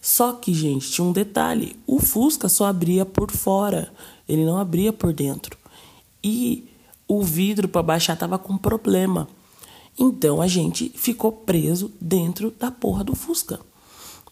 Só 0.00 0.32
que, 0.32 0.54
gente, 0.54 0.90
tinha 0.90 1.06
um 1.06 1.12
detalhe: 1.12 1.76
o 1.86 1.98
Fusca 1.98 2.48
só 2.48 2.66
abria 2.66 3.04
por 3.04 3.30
fora, 3.30 3.92
ele 4.28 4.44
não 4.44 4.58
abria 4.58 4.92
por 4.92 5.12
dentro. 5.12 5.56
E 6.22 6.68
o 7.06 7.22
vidro 7.22 7.68
para 7.68 7.82
baixar 7.82 8.16
tava 8.16 8.38
com 8.38 8.56
problema. 8.56 9.28
Então 9.98 10.40
a 10.40 10.46
gente 10.46 10.90
ficou 10.94 11.32
preso 11.32 11.90
dentro 12.00 12.52
da 12.52 12.70
porra 12.70 13.02
do 13.02 13.16
Fusca. 13.16 13.58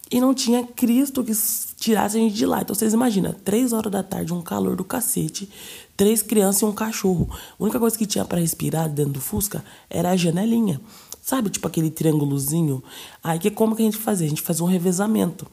E 0.08 0.20
não 0.20 0.32
tinha 0.32 0.62
Cristo 0.62 1.24
que 1.24 1.32
tirasse 1.76 2.16
a 2.16 2.20
gente 2.20 2.34
de 2.34 2.46
lá. 2.46 2.62
Então 2.62 2.74
vocês 2.74 2.92
imaginam, 2.92 3.32
três 3.32 3.72
horas 3.72 3.90
da 3.90 4.04
tarde, 4.04 4.32
um 4.32 4.40
calor 4.40 4.76
do 4.76 4.84
cacete, 4.84 5.50
três 5.96 6.22
crianças 6.22 6.62
e 6.62 6.64
um 6.64 6.72
cachorro. 6.72 7.28
A 7.58 7.62
única 7.62 7.80
coisa 7.80 7.98
que 7.98 8.06
tinha 8.06 8.24
para 8.24 8.38
respirar 8.38 8.88
dentro 8.88 9.14
do 9.14 9.20
Fusca 9.20 9.64
era 9.90 10.10
a 10.10 10.16
janelinha. 10.16 10.80
Sabe, 11.26 11.50
tipo 11.50 11.66
aquele 11.66 11.90
triângulozinho? 11.90 12.80
Aí 13.20 13.36
que 13.40 13.50
como 13.50 13.74
que 13.74 13.82
a 13.82 13.84
gente 13.84 13.96
fazia? 13.96 14.28
A 14.28 14.30
gente 14.30 14.42
fazia 14.42 14.64
um 14.64 14.68
revezamento. 14.68 15.44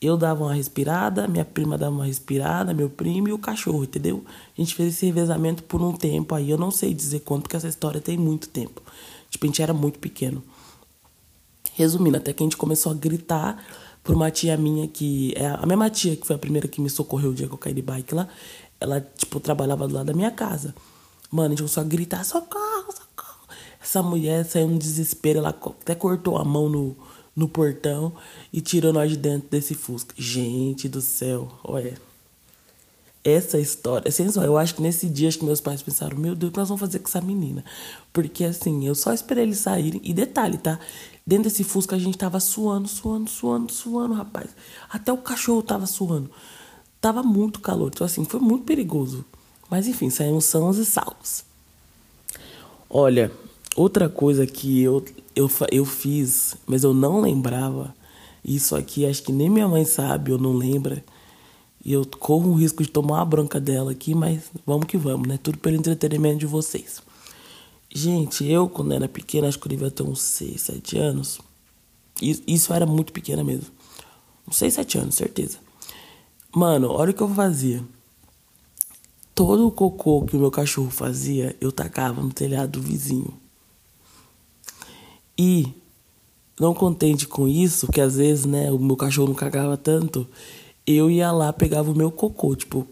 Eu 0.00 0.16
dava 0.16 0.44
uma 0.44 0.54
respirada, 0.54 1.26
minha 1.26 1.44
prima 1.44 1.76
dava 1.76 1.96
uma 1.96 2.04
respirada, 2.04 2.72
meu 2.72 2.88
primo 2.88 3.26
e 3.26 3.32
o 3.32 3.38
cachorro, 3.38 3.82
entendeu? 3.82 4.24
A 4.56 4.60
gente 4.60 4.72
fez 4.72 4.94
esse 4.94 5.06
revezamento 5.06 5.64
por 5.64 5.82
um 5.82 5.92
tempo 5.92 6.32
aí. 6.32 6.48
Eu 6.48 6.56
não 6.56 6.70
sei 6.70 6.94
dizer 6.94 7.20
quanto, 7.20 7.42
porque 7.42 7.56
essa 7.56 7.66
história 7.66 8.00
tem 8.00 8.16
muito 8.16 8.48
tempo. 8.50 8.80
Tipo, 9.28 9.46
a 9.46 9.48
gente 9.48 9.60
era 9.60 9.74
muito 9.74 9.98
pequeno. 9.98 10.44
Resumindo, 11.74 12.16
até 12.16 12.32
que 12.32 12.44
a 12.44 12.46
gente 12.46 12.56
começou 12.56 12.92
a 12.92 12.94
gritar 12.94 13.60
por 14.04 14.14
uma 14.14 14.30
tia 14.30 14.56
minha 14.56 14.86
que 14.86 15.34
é 15.36 15.48
a 15.48 15.66
mesma 15.66 15.90
tia 15.90 16.14
que 16.14 16.24
foi 16.24 16.36
a 16.36 16.38
primeira 16.38 16.68
que 16.68 16.80
me 16.80 16.88
socorreu 16.88 17.30
o 17.30 17.34
dia 17.34 17.48
que 17.48 17.52
eu 17.52 17.58
caí 17.58 17.74
de 17.74 17.82
bike 17.82 18.14
lá. 18.14 18.28
Ela, 18.78 19.00
tipo, 19.00 19.40
trabalhava 19.40 19.88
do 19.88 19.94
lado 19.94 20.06
da 20.06 20.14
minha 20.14 20.30
casa. 20.30 20.72
Mano, 21.32 21.46
a 21.46 21.50
gente 21.50 21.58
começou 21.58 21.80
a 21.80 21.84
gritar: 21.84 22.24
socorro, 22.24 22.92
socorro. 22.92 23.09
Essa 23.82 24.02
mulher 24.02 24.44
saiu 24.44 24.68
no 24.68 24.78
desespero, 24.78 25.38
ela 25.38 25.50
até 25.50 25.94
cortou 25.94 26.36
a 26.36 26.44
mão 26.44 26.68
no, 26.68 26.96
no 27.34 27.48
portão 27.48 28.12
e 28.52 28.60
tirou 28.60 28.92
nós 28.92 29.10
de 29.10 29.16
dentro 29.16 29.48
desse 29.48 29.74
Fusca. 29.74 30.14
Gente 30.16 30.88
do 30.88 31.00
céu, 31.00 31.48
olha. 31.64 31.98
Essa 33.22 33.58
história, 33.58 34.08
é 34.08 34.10
sensual. 34.10 34.46
Eu 34.46 34.56
acho 34.56 34.74
que 34.74 34.80
nesse 34.80 35.06
dia 35.06 35.28
acho 35.28 35.38
que 35.38 35.44
meus 35.44 35.60
pais 35.60 35.82
pensaram: 35.82 36.16
Meu 36.16 36.34
Deus, 36.34 36.48
o 36.48 36.52
que 36.52 36.58
nós 36.58 36.68
vamos 36.68 36.80
fazer 36.80 37.00
com 37.00 37.08
essa 37.08 37.20
menina? 37.20 37.62
Porque 38.14 38.44
assim, 38.44 38.86
eu 38.86 38.94
só 38.94 39.12
esperei 39.12 39.44
eles 39.44 39.58
saírem. 39.58 40.00
E 40.02 40.14
detalhe, 40.14 40.56
tá? 40.56 40.78
Dentro 41.26 41.44
desse 41.44 41.62
Fusca 41.62 41.96
a 41.96 41.98
gente 41.98 42.16
tava 42.16 42.40
suando, 42.40 42.88
suando, 42.88 43.28
suando, 43.28 43.72
suando, 43.72 44.14
rapaz. 44.14 44.48
Até 44.88 45.12
o 45.12 45.18
cachorro 45.18 45.62
tava 45.62 45.86
suando. 45.86 46.30
Tava 46.98 47.22
muito 47.22 47.60
calor. 47.60 47.90
Então, 47.92 48.06
assim, 48.06 48.24
foi 48.24 48.40
muito 48.40 48.64
perigoso. 48.64 49.24
Mas 49.68 49.86
enfim, 49.86 50.08
saímos 50.08 50.46
sãos 50.46 50.78
e 50.78 50.84
salvos. 50.86 51.44
Olha, 52.88 53.30
outra 53.76 54.08
coisa 54.08 54.46
que 54.46 54.82
eu, 54.82 55.04
eu, 55.34 55.50
eu 55.70 55.84
fiz, 55.84 56.56
mas 56.66 56.84
eu 56.84 56.92
não 56.92 57.20
lembrava. 57.20 57.94
Isso 58.44 58.74
aqui 58.74 59.06
acho 59.06 59.22
que 59.22 59.32
nem 59.32 59.50
minha 59.50 59.68
mãe 59.68 59.84
sabe 59.84 60.32
ou 60.32 60.38
não 60.38 60.52
lembra. 60.52 61.04
E 61.84 61.92
eu 61.92 62.04
corro 62.04 62.50
o 62.50 62.54
risco 62.54 62.82
de 62.82 62.90
tomar 62.90 63.16
uma 63.16 63.24
bronca 63.24 63.58
dela 63.58 63.92
aqui, 63.92 64.14
mas 64.14 64.50
vamos 64.66 64.86
que 64.86 64.98
vamos, 64.98 65.26
né? 65.26 65.38
Tudo 65.42 65.58
pelo 65.58 65.76
entretenimento 65.76 66.38
de 66.38 66.46
vocês. 66.46 67.02
Gente, 67.92 68.44
eu 68.44 68.68
quando 68.68 68.92
era 68.92 69.08
pequena, 69.08 69.48
acho 69.48 69.58
que 69.58 69.66
eu 69.66 69.70
devia 69.70 69.90
ter 69.90 70.02
uns 70.02 70.20
6, 70.20 70.60
7 70.60 70.98
anos. 70.98 71.40
Isso 72.20 72.72
era 72.72 72.84
muito 72.84 73.12
pequena 73.12 73.42
mesmo. 73.42 73.66
Uns 74.46 74.56
6, 74.56 74.74
7 74.74 74.98
anos, 74.98 75.14
certeza. 75.14 75.58
Mano, 76.54 76.90
olha 76.90 77.12
o 77.12 77.14
que 77.14 77.22
eu 77.22 77.28
fazia. 77.28 77.82
Todo 79.34 79.66
o 79.66 79.72
cocô 79.72 80.22
que 80.22 80.36
o 80.36 80.40
meu 80.40 80.50
cachorro 80.50 80.90
fazia, 80.90 81.56
eu 81.60 81.72
tacava 81.72 82.20
no 82.20 82.30
telhado 82.30 82.72
do 82.72 82.82
vizinho. 82.82 83.39
E 85.42 85.72
não 86.60 86.74
contente 86.74 87.26
com 87.26 87.48
isso, 87.48 87.90
que 87.90 87.98
às 87.98 88.16
vezes, 88.16 88.44
né, 88.44 88.70
o 88.70 88.78
meu 88.78 88.94
cachorro 88.94 89.28
não 89.28 89.34
cagava 89.34 89.74
tanto, 89.74 90.28
eu 90.86 91.10
ia 91.10 91.32
lá, 91.32 91.50
pegava 91.50 91.90
o 91.90 91.96
meu 91.96 92.10
cocô, 92.10 92.54
tipo, 92.54 92.86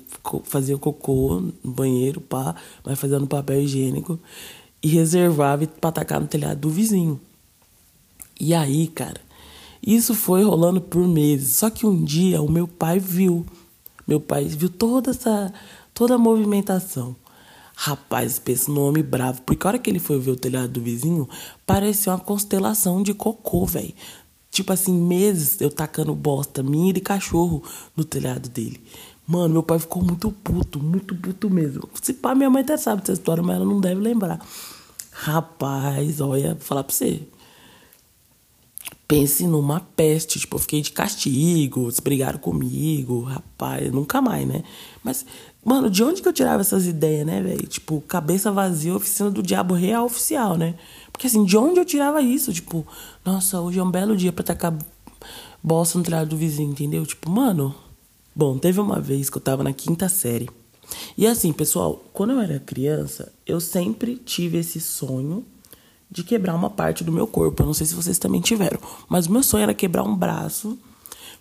fazia 0.44 0.78
cocô 0.78 1.42
no 1.62 1.70
banheiro, 1.70 2.22
pá, 2.22 2.56
mas 2.82 2.98
fazendo 2.98 3.26
papel 3.26 3.60
higiênico, 3.60 4.18
e 4.82 4.88
reservava 4.88 5.66
pra 5.66 5.90
atacar 5.90 6.22
no 6.22 6.26
telhado 6.26 6.60
do 6.60 6.70
vizinho. 6.70 7.20
E 8.40 8.54
aí, 8.54 8.86
cara, 8.86 9.20
isso 9.86 10.14
foi 10.14 10.42
rolando 10.42 10.80
por 10.80 11.06
meses. 11.06 11.56
Só 11.56 11.68
que 11.68 11.84
um 11.84 12.02
dia 12.02 12.40
o 12.40 12.50
meu 12.50 12.66
pai 12.66 12.98
viu, 12.98 13.44
meu 14.06 14.20
pai 14.20 14.46
viu 14.46 14.70
toda 14.70 15.10
essa, 15.10 15.52
toda 15.92 16.14
a 16.14 16.18
movimentação. 16.18 17.14
Rapaz, 17.80 18.40
pensa 18.40 18.72
no 18.72 18.88
homem 18.88 19.04
bravo. 19.04 19.40
Porque 19.42 19.64
a 19.64 19.70
hora 19.70 19.78
que 19.78 19.88
ele 19.88 20.00
foi 20.00 20.18
ver 20.18 20.32
o 20.32 20.36
telhado 20.36 20.68
do 20.72 20.80
vizinho, 20.80 21.28
parecia 21.64 22.12
uma 22.12 22.18
constelação 22.18 23.04
de 23.04 23.14
cocô, 23.14 23.64
velho. 23.64 23.94
Tipo 24.50 24.72
assim, 24.72 24.92
meses 24.92 25.60
eu 25.60 25.70
tacando 25.70 26.12
bosta, 26.12 26.60
minha 26.60 26.90
e 26.90 27.00
cachorro 27.00 27.62
no 27.96 28.04
telhado 28.04 28.48
dele. 28.48 28.82
Mano, 29.24 29.50
meu 29.50 29.62
pai 29.62 29.78
ficou 29.78 30.02
muito 30.02 30.32
puto, 30.32 30.82
muito 30.82 31.14
puto 31.14 31.48
mesmo. 31.48 31.88
Se 32.02 32.14
pá, 32.14 32.34
minha 32.34 32.50
mãe 32.50 32.62
até 32.62 32.76
sabe 32.76 33.02
dessa 33.02 33.12
história, 33.12 33.44
mas 33.44 33.54
ela 33.54 33.64
não 33.64 33.80
deve 33.80 34.00
lembrar. 34.00 34.44
Rapaz, 35.12 36.20
olha, 36.20 36.54
vou 36.54 36.62
falar 36.62 36.82
pra 36.82 36.92
você. 36.92 37.22
Pense 39.08 39.46
numa 39.46 39.80
peste, 39.80 40.38
tipo, 40.38 40.56
eu 40.56 40.60
fiquei 40.60 40.82
de 40.82 40.92
castigo, 40.92 41.84
eles 41.84 41.98
brigaram 41.98 42.38
comigo, 42.38 43.22
rapaz, 43.22 43.90
nunca 43.90 44.20
mais, 44.20 44.46
né? 44.46 44.62
Mas 45.02 45.24
Mano, 45.68 45.90
de 45.90 46.02
onde 46.02 46.22
que 46.22 46.28
eu 46.28 46.32
tirava 46.32 46.62
essas 46.62 46.86
ideias, 46.86 47.26
né, 47.26 47.42
velho? 47.42 47.66
Tipo, 47.66 48.00
cabeça 48.00 48.50
vazia, 48.50 48.94
oficina 48.94 49.30
do 49.30 49.42
diabo 49.42 49.74
real 49.74 50.06
oficial, 50.06 50.56
né? 50.56 50.74
Porque 51.12 51.26
assim, 51.26 51.44
de 51.44 51.58
onde 51.58 51.78
eu 51.78 51.84
tirava 51.84 52.22
isso? 52.22 52.52
Tipo, 52.54 52.86
nossa, 53.22 53.60
hoje 53.60 53.78
é 53.78 53.82
um 53.82 53.90
belo 53.90 54.16
dia 54.16 54.32
pra 54.32 54.42
tacar 54.42 54.74
bosta 55.62 55.98
no 55.98 56.04
telhado 56.04 56.30
do 56.30 56.38
vizinho, 56.38 56.70
entendeu? 56.70 57.04
Tipo, 57.04 57.28
mano. 57.28 57.74
Bom, 58.34 58.56
teve 58.56 58.80
uma 58.80 58.98
vez 58.98 59.28
que 59.28 59.36
eu 59.36 59.42
tava 59.42 59.62
na 59.62 59.74
quinta 59.74 60.08
série. 60.08 60.48
E 61.18 61.26
assim, 61.26 61.52
pessoal, 61.52 62.02
quando 62.14 62.30
eu 62.30 62.40
era 62.40 62.58
criança, 62.60 63.30
eu 63.46 63.60
sempre 63.60 64.16
tive 64.16 64.56
esse 64.56 64.80
sonho 64.80 65.44
de 66.10 66.22
quebrar 66.24 66.54
uma 66.54 66.70
parte 66.70 67.04
do 67.04 67.12
meu 67.12 67.26
corpo. 67.26 67.62
Eu 67.62 67.66
não 67.66 67.74
sei 67.74 67.86
se 67.86 67.94
vocês 67.94 68.18
também 68.18 68.40
tiveram, 68.40 68.80
mas 69.08 69.26
o 69.26 69.32
meu 69.32 69.42
sonho 69.42 69.62
era 69.62 69.74
quebrar 69.74 70.02
um 70.02 70.14
braço, 70.14 70.78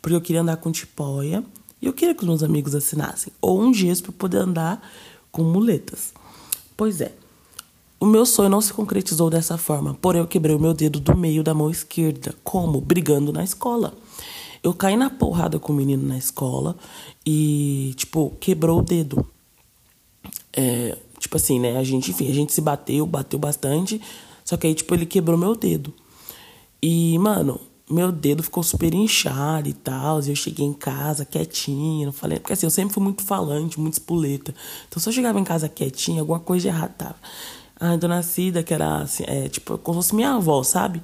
porque 0.01 0.15
eu 0.15 0.21
queria 0.21 0.41
andar 0.41 0.57
com 0.57 0.71
tipóia 0.71 1.43
e 1.81 1.85
eu 1.85 1.93
queria 1.93 2.13
que 2.13 2.21
os 2.21 2.27
meus 2.27 2.43
amigos 2.43 2.75
assinassem, 2.75 3.31
ou 3.41 3.61
um 3.61 3.73
gesso 3.73 4.03
para 4.03 4.11
poder 4.13 4.37
andar 4.37 4.81
com 5.31 5.43
muletas. 5.43 6.13
Pois 6.75 7.01
é, 7.01 7.13
o 7.99 8.05
meu 8.05 8.25
sonho 8.25 8.49
não 8.49 8.61
se 8.61 8.73
concretizou 8.73 9.29
dessa 9.29 9.57
forma, 9.57 9.95
porém 9.95 10.21
eu 10.21 10.27
quebrei 10.27 10.55
o 10.55 10.59
meu 10.59 10.73
dedo 10.73 10.99
do 10.99 11.17
meio 11.17 11.43
da 11.43 11.53
mão 11.53 11.69
esquerda. 11.69 12.35
Como? 12.43 12.79
Brigando 12.79 13.33
na 13.33 13.43
escola. 13.43 13.93
Eu 14.63 14.73
caí 14.73 14.97
na 14.97 15.09
porrada 15.09 15.59
com 15.59 15.71
o 15.71 15.75
menino 15.75 16.05
na 16.05 16.17
escola 16.17 16.75
e, 17.25 17.93
tipo, 17.95 18.33
quebrou 18.39 18.79
o 18.79 18.83
dedo. 18.83 19.25
É, 20.53 20.97
tipo 21.19 21.37
assim, 21.37 21.59
né? 21.59 21.77
A 21.77 21.83
gente, 21.83 22.11
enfim, 22.11 22.29
a 22.29 22.33
gente 22.33 22.53
se 22.53 22.61
bateu, 22.61 23.05
bateu 23.05 23.39
bastante. 23.39 24.01
Só 24.47 24.55
que 24.55 24.65
aí, 24.65 24.73
tipo, 24.73 24.95
ele 24.95 25.05
quebrou 25.05 25.37
meu 25.37 25.53
dedo. 25.57 25.93
E, 26.81 27.19
mano, 27.19 27.59
meu 27.89 28.13
dedo 28.13 28.41
ficou 28.41 28.63
super 28.63 28.93
inchado 28.93 29.67
e 29.67 29.73
tal. 29.73 30.21
E 30.21 30.29
eu 30.29 30.35
cheguei 30.37 30.65
em 30.65 30.71
casa 30.71 31.25
quietinha, 31.25 32.05
não 32.05 32.13
falei. 32.13 32.39
Porque 32.39 32.53
assim, 32.53 32.65
eu 32.65 32.71
sempre 32.71 32.93
fui 32.93 33.03
muito 33.03 33.23
falante, 33.23 33.77
muito 33.77 33.95
espoleta. 33.95 34.55
Então, 34.87 35.03
se 35.03 35.09
eu 35.09 35.11
chegava 35.11 35.37
em 35.37 35.43
casa 35.43 35.67
quietinha, 35.67 36.21
alguma 36.21 36.39
coisa 36.39 36.61
de 36.61 36.67
errado 36.69 36.93
tava. 36.97 37.17
A 37.77 37.97
dona 37.97 38.23
Cida, 38.23 38.63
que 38.63 38.73
era 38.73 38.99
assim, 39.01 39.25
é, 39.27 39.49
tipo, 39.49 39.77
como 39.79 40.01
se 40.01 40.07
fosse 40.07 40.15
minha 40.15 40.31
avó, 40.31 40.63
sabe? 40.63 41.03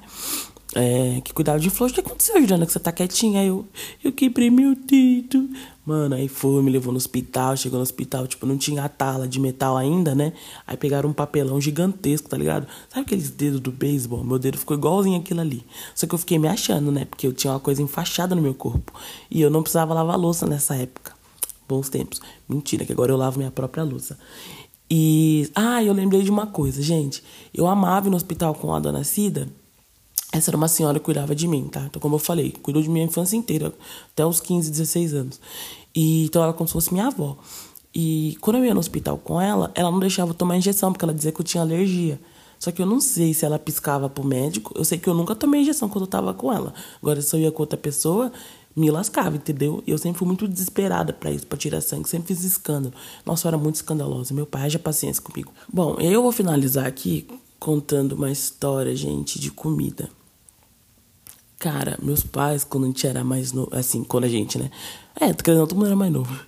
É, 0.74 1.20
que 1.20 1.32
cuidava 1.32 1.60
de 1.60 1.70
flores. 1.70 1.92
O 1.92 1.94
que 1.94 2.00
aconteceu, 2.00 2.40
Juliana, 2.40 2.66
que 2.66 2.72
você 2.72 2.80
tá 2.80 2.90
quietinha? 2.90 3.40
Aí 3.40 3.46
eu, 3.46 3.64
eu 4.02 4.12
quebrei 4.12 4.50
meu 4.50 4.74
dedo. 4.74 5.48
Mano, 5.86 6.16
aí 6.16 6.26
foi, 6.26 6.62
me 6.62 6.70
levou 6.70 6.92
no 6.92 6.96
hospital, 6.96 7.56
chegou 7.56 7.78
no 7.78 7.82
hospital, 7.82 8.26
tipo, 8.26 8.44
não 8.44 8.56
tinha 8.56 8.82
a 8.82 8.88
tala 8.88 9.28
de 9.28 9.38
metal 9.38 9.76
ainda, 9.76 10.14
né? 10.14 10.32
Aí 10.66 10.76
pegaram 10.76 11.10
um 11.10 11.12
papelão 11.12 11.60
gigantesco, 11.60 12.28
tá 12.28 12.36
ligado? 12.36 12.66
Sabe 12.88 13.02
aqueles 13.02 13.30
dedos 13.30 13.60
do 13.60 13.70
beisebol? 13.70 14.24
Meu 14.24 14.38
dedo 14.38 14.58
ficou 14.58 14.76
igualzinho 14.76 15.20
aquilo 15.20 15.40
ali. 15.40 15.64
Só 15.94 16.06
que 16.06 16.14
eu 16.14 16.18
fiquei 16.18 16.38
me 16.38 16.48
achando, 16.48 16.90
né? 16.90 17.04
Porque 17.04 17.26
eu 17.26 17.32
tinha 17.32 17.52
uma 17.52 17.60
coisa 17.60 17.80
enfaixada 17.80 18.34
no 18.34 18.42
meu 18.42 18.54
corpo. 18.54 18.92
E 19.30 19.40
eu 19.40 19.50
não 19.50 19.62
precisava 19.62 19.94
lavar 19.94 20.18
louça 20.18 20.44
nessa 20.44 20.74
época. 20.74 21.12
Bons 21.68 21.88
tempos. 21.88 22.20
Mentira, 22.48 22.84
que 22.84 22.92
agora 22.92 23.12
eu 23.12 23.16
lavo 23.16 23.38
minha 23.38 23.50
própria 23.50 23.84
louça. 23.84 24.18
E. 24.90 25.48
Ah, 25.54 25.84
eu 25.84 25.92
lembrei 25.92 26.22
de 26.22 26.30
uma 26.30 26.46
coisa, 26.46 26.82
gente. 26.82 27.22
Eu 27.54 27.66
amava 27.66 28.08
ir 28.08 28.10
no 28.10 28.16
hospital 28.16 28.54
com 28.54 28.74
a 28.74 28.80
dona 28.80 29.04
Cida 29.04 29.48
essa 30.34 30.50
era 30.50 30.56
uma 30.56 30.66
senhora 30.66 30.98
que 30.98 31.04
cuidava 31.04 31.32
de 31.32 31.46
mim, 31.46 31.68
tá? 31.68 31.82
Então, 31.82 32.02
como 32.02 32.16
eu 32.16 32.18
falei, 32.18 32.52
cuidou 32.60 32.82
de 32.82 32.90
minha 32.90 33.04
infância 33.04 33.36
inteira, 33.36 33.72
até 34.12 34.26
os 34.26 34.40
15, 34.40 34.68
16 34.68 35.14
anos. 35.14 35.40
E, 35.94 36.24
então, 36.24 36.42
ela 36.42 36.52
como 36.52 36.66
se 36.66 36.72
fosse 36.72 36.92
minha 36.92 37.06
avó. 37.06 37.38
E 37.94 38.36
quando 38.40 38.56
eu 38.56 38.64
ia 38.64 38.74
no 38.74 38.80
hospital 38.80 39.16
com 39.16 39.40
ela, 39.40 39.70
ela 39.76 39.92
não 39.92 40.00
deixava 40.00 40.32
eu 40.32 40.34
tomar 40.34 40.56
injeção, 40.56 40.92
porque 40.92 41.04
ela 41.04 41.14
dizia 41.14 41.30
que 41.30 41.40
eu 41.40 41.44
tinha 41.44 41.62
alergia. 41.62 42.20
Só 42.58 42.72
que 42.72 42.82
eu 42.82 42.86
não 42.86 43.00
sei 43.00 43.32
se 43.32 43.44
ela 43.44 43.60
piscava 43.60 44.08
pro 44.08 44.24
médico. 44.24 44.72
Eu 44.76 44.84
sei 44.84 44.98
que 44.98 45.08
eu 45.08 45.14
nunca 45.14 45.36
tomei 45.36 45.60
injeção 45.60 45.88
quando 45.88 46.02
eu 46.02 46.10
tava 46.10 46.34
com 46.34 46.52
ela. 46.52 46.74
Agora, 47.00 47.22
se 47.22 47.36
eu 47.36 47.38
ia 47.38 47.52
com 47.52 47.62
outra 47.62 47.78
pessoa, 47.78 48.32
me 48.74 48.90
lascava, 48.90 49.36
entendeu? 49.36 49.84
E 49.86 49.92
eu 49.92 49.98
sempre 49.98 50.18
fui 50.18 50.26
muito 50.26 50.48
desesperada 50.48 51.12
para 51.12 51.30
isso, 51.30 51.46
para 51.46 51.58
tirar 51.58 51.80
sangue. 51.80 52.08
Sempre 52.08 52.34
fiz 52.34 52.42
escândalo. 52.42 52.92
Nossa, 53.24 53.46
eu 53.46 53.50
era 53.50 53.58
muito 53.58 53.76
escandalosa. 53.76 54.34
Meu 54.34 54.46
pai 54.46 54.62
haja 54.62 54.80
paciência 54.80 55.22
comigo. 55.22 55.52
Bom, 55.72 55.96
eu 56.00 56.22
vou 56.22 56.32
finalizar 56.32 56.86
aqui 56.86 57.24
contando 57.60 58.12
uma 58.12 58.30
história, 58.30 58.94
gente, 58.96 59.38
de 59.38 59.50
comida. 59.50 60.10
Cara, 61.64 61.98
meus 62.02 62.22
pais, 62.22 62.62
quando 62.62 62.84
a 62.84 62.86
gente 62.88 63.06
era 63.06 63.24
mais 63.24 63.50
novo, 63.50 63.70
assim, 63.72 64.04
quando 64.04 64.24
a 64.24 64.28
gente, 64.28 64.58
né? 64.58 64.70
É, 65.18 65.32
querendo 65.32 65.60
não, 65.60 65.66
todo 65.66 65.78
mundo 65.78 65.86
era 65.86 65.96
mais 65.96 66.12
novo. 66.12 66.38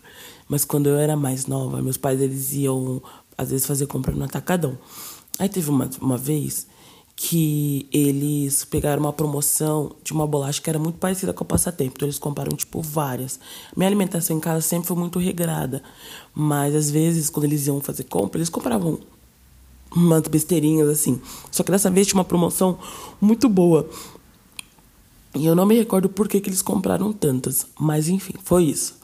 Mas 0.46 0.62
quando 0.62 0.90
eu 0.90 0.98
era 0.98 1.16
mais 1.16 1.46
nova, 1.46 1.80
meus 1.80 1.96
pais, 1.96 2.20
eles 2.20 2.52
iam, 2.52 3.02
às 3.34 3.48
vezes, 3.48 3.64
fazer 3.66 3.86
compra 3.86 4.14
no 4.14 4.26
atacadão. 4.26 4.76
Aí 5.38 5.48
teve 5.48 5.70
uma, 5.70 5.88
uma 6.02 6.18
vez 6.18 6.66
que 7.16 7.88
eles 7.90 8.66
pegaram 8.66 9.00
uma 9.00 9.12
promoção 9.12 9.96
de 10.04 10.12
uma 10.12 10.26
bolacha 10.26 10.60
que 10.60 10.68
era 10.68 10.78
muito 10.78 10.98
parecida 10.98 11.32
com 11.32 11.44
o 11.44 11.46
passatempo. 11.46 11.94
Então 11.96 12.06
eles 12.06 12.18
compraram, 12.18 12.54
tipo, 12.54 12.82
várias. 12.82 13.40
Minha 13.74 13.88
alimentação 13.88 14.36
em 14.36 14.40
casa 14.40 14.60
sempre 14.60 14.86
foi 14.86 14.98
muito 14.98 15.18
regrada. 15.18 15.82
Mas 16.34 16.74
às 16.74 16.90
vezes, 16.90 17.30
quando 17.30 17.44
eles 17.44 17.66
iam 17.66 17.80
fazer 17.80 18.04
compra, 18.04 18.36
eles 18.36 18.50
compravam 18.50 18.98
umas 19.94 20.28
besteirinhas 20.28 20.88
assim. 20.90 21.18
Só 21.50 21.62
que 21.62 21.70
dessa 21.70 21.90
vez 21.90 22.06
tinha 22.06 22.18
uma 22.18 22.24
promoção 22.24 22.78
muito 23.18 23.48
boa. 23.48 23.88
E 25.36 25.46
eu 25.46 25.54
não 25.54 25.66
me 25.66 25.76
recordo 25.76 26.08
por 26.08 26.28
que, 26.28 26.40
que 26.40 26.48
eles 26.48 26.62
compraram 26.62 27.12
tantas, 27.12 27.66
mas 27.78 28.08
enfim, 28.08 28.34
foi 28.42 28.64
isso. 28.64 28.96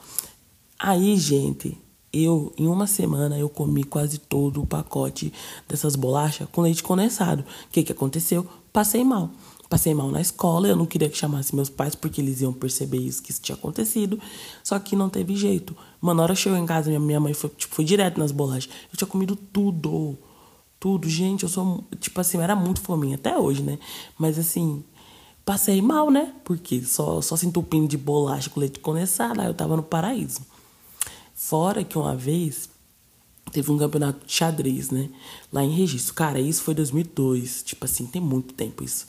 Aí, 0.78 1.16
gente, 1.16 1.78
eu, 2.12 2.52
em 2.58 2.66
uma 2.66 2.86
semana, 2.86 3.38
eu 3.38 3.48
comi 3.48 3.84
quase 3.84 4.18
todo 4.18 4.62
o 4.62 4.66
pacote 4.66 5.32
dessas 5.68 5.96
bolachas 5.96 6.48
com 6.50 6.60
leite 6.60 6.82
condensado. 6.82 7.42
O 7.42 7.70
que, 7.70 7.82
que 7.82 7.92
aconteceu? 7.92 8.46
Passei 8.72 9.04
mal. 9.04 9.30
Passei 9.68 9.94
mal 9.94 10.10
na 10.10 10.20
escola, 10.20 10.68
eu 10.68 10.76
não 10.76 10.84
queria 10.84 11.08
que 11.08 11.16
chamasse 11.16 11.54
meus 11.54 11.70
pais 11.70 11.94
porque 11.94 12.20
eles 12.20 12.42
iam 12.42 12.52
perceber 12.52 12.98
isso, 12.98 13.22
que 13.22 13.30
isso 13.30 13.40
tinha 13.40 13.56
acontecido. 13.56 14.20
Só 14.62 14.78
que 14.78 14.94
não 14.94 15.08
teve 15.08 15.34
jeito. 15.34 15.74
Mano, 15.98 16.18
na 16.18 16.24
hora 16.24 16.34
chegou 16.34 16.58
em 16.58 16.66
casa, 16.66 16.90
minha 16.98 17.18
mãe 17.18 17.32
foi, 17.32 17.48
tipo, 17.48 17.74
foi 17.74 17.84
direto 17.84 18.18
nas 18.18 18.32
bolachas. 18.32 18.70
Eu 18.92 18.98
tinha 18.98 19.08
comido 19.08 19.34
tudo. 19.34 20.18
Tudo. 20.78 21.08
Gente, 21.08 21.44
eu 21.44 21.48
sou, 21.48 21.82
tipo 21.98 22.20
assim, 22.20 22.36
eu 22.36 22.42
era 22.42 22.54
muito 22.54 22.82
fominha, 22.82 23.14
até 23.14 23.38
hoje, 23.38 23.62
né? 23.62 23.78
Mas 24.18 24.38
assim, 24.38 24.84
Passei 25.44 25.82
mal, 25.82 26.10
né? 26.10 26.32
Porque 26.44 26.82
só, 26.82 27.20
só 27.20 27.36
se 27.36 27.46
entupindo 27.46 27.88
de 27.88 27.96
bolacha 27.96 28.48
com 28.48 28.60
leite 28.60 28.78
condensado, 28.78 29.40
aí 29.40 29.46
eu 29.46 29.54
tava 29.54 29.76
no 29.76 29.82
paraíso. 29.82 30.40
Fora 31.34 31.82
que 31.82 31.98
uma 31.98 32.14
vez 32.14 32.68
teve 33.50 33.70
um 33.70 33.78
campeonato 33.78 34.24
de 34.24 34.32
xadrez, 34.32 34.90
né? 34.90 35.10
Lá 35.52 35.64
em 35.64 35.70
registro. 35.70 36.14
Cara, 36.14 36.40
isso 36.40 36.62
foi 36.62 36.74
2002. 36.74 37.62
Tipo 37.64 37.84
assim, 37.84 38.06
tem 38.06 38.22
muito 38.22 38.54
tempo 38.54 38.84
isso. 38.84 39.06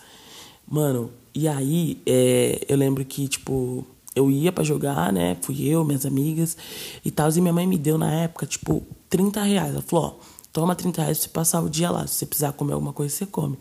Mano, 0.67 1.11
e 1.33 1.47
aí 1.47 2.01
é, 2.05 2.65
eu 2.67 2.77
lembro 2.77 3.05
que, 3.05 3.27
tipo, 3.27 3.85
eu 4.15 4.29
ia 4.31 4.51
para 4.51 4.63
jogar, 4.63 5.13
né? 5.13 5.37
Fui 5.41 5.63
eu, 5.63 5.83
minhas 5.83 6.05
amigas 6.05 6.57
e 7.03 7.11
tal. 7.11 7.29
E 7.29 7.41
minha 7.41 7.53
mãe 7.53 7.67
me 7.67 7.77
deu 7.77 7.97
na 7.97 8.11
época, 8.11 8.45
tipo, 8.45 8.83
30 9.09 9.41
reais. 9.43 9.73
Ela 9.73 9.81
falou: 9.81 10.19
ó, 10.19 10.25
toma 10.51 10.75
30 10.75 11.01
reais 11.01 11.19
pra 11.19 11.23
você 11.23 11.29
passar 11.29 11.61
o 11.61 11.69
dia 11.69 11.91
lá. 11.91 12.05
Se 12.07 12.15
você 12.15 12.25
precisar 12.25 12.53
comer 12.53 12.73
alguma 12.73 12.93
coisa, 12.93 13.13
você 13.13 13.25
come. 13.25 13.57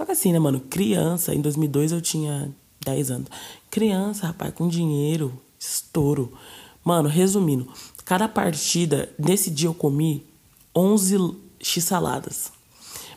Só 0.00 0.06
que 0.06 0.12
assim, 0.12 0.32
né, 0.32 0.38
mano? 0.38 0.60
Criança, 0.60 1.34
em 1.34 1.42
2002 1.42 1.92
eu 1.92 2.00
tinha 2.00 2.50
10 2.82 3.10
anos. 3.10 3.28
Criança, 3.70 4.28
rapaz, 4.28 4.50
com 4.54 4.66
dinheiro, 4.66 5.30
estouro. 5.58 6.32
Mano, 6.82 7.06
resumindo, 7.06 7.68
cada 8.02 8.26
partida, 8.26 9.10
nesse 9.18 9.50
dia 9.50 9.68
eu 9.68 9.74
comi 9.74 10.24
11 10.74 11.36
x-saladas. 11.60 12.50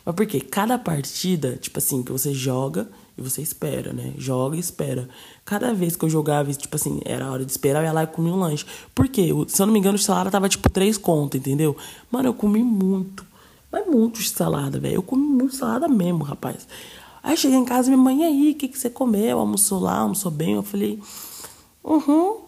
Mas 0.04 0.14
por 0.14 0.26
quê? 0.26 0.42
Cada 0.42 0.76
partida, 0.76 1.56
tipo 1.56 1.78
assim, 1.78 2.02
que 2.02 2.12
você 2.12 2.34
joga 2.34 2.86
e 3.16 3.22
você 3.22 3.40
espera, 3.40 3.94
né? 3.94 4.12
Joga 4.18 4.54
e 4.54 4.60
espera. 4.60 5.08
Cada 5.42 5.72
vez 5.72 5.96
que 5.96 6.04
eu 6.04 6.10
jogava, 6.10 6.52
tipo 6.52 6.76
assim, 6.76 7.00
era 7.06 7.30
hora 7.30 7.46
de 7.46 7.50
esperar, 7.50 7.80
eu 7.80 7.86
ia 7.86 7.92
lá 7.92 8.02
e 8.02 8.08
comia 8.08 8.34
um 8.34 8.40
lanche. 8.40 8.66
Por 8.94 9.08
quê? 9.08 9.30
Se 9.48 9.62
eu 9.62 9.64
não 9.64 9.72
me 9.72 9.78
engano, 9.78 9.96
o 9.96 9.98
salada 9.98 10.30
tava 10.30 10.50
tipo 10.50 10.68
três 10.68 10.98
contas, 10.98 11.40
entendeu? 11.40 11.74
Mano, 12.10 12.28
eu 12.28 12.34
comi 12.34 12.62
muito. 12.62 13.24
Mas 13.74 13.88
muito 13.88 14.22
salada, 14.22 14.78
velho. 14.78 14.94
Eu 14.94 15.02
comi 15.02 15.26
muito 15.26 15.56
salada 15.56 15.88
mesmo, 15.88 16.22
rapaz. 16.22 16.68
Aí 17.20 17.36
cheguei 17.36 17.58
em 17.58 17.64
casa, 17.64 17.90
minha 17.90 18.00
mãe, 18.00 18.20
e 18.20 18.24
aí, 18.24 18.50
o 18.52 18.54
que, 18.54 18.68
que 18.68 18.78
você 18.78 18.88
comeu? 18.88 19.40
Almoçou 19.40 19.80
lá, 19.80 19.98
almoçou 19.98 20.30
bem? 20.30 20.54
Eu 20.54 20.62
falei, 20.62 21.02
uhum. 21.82 22.42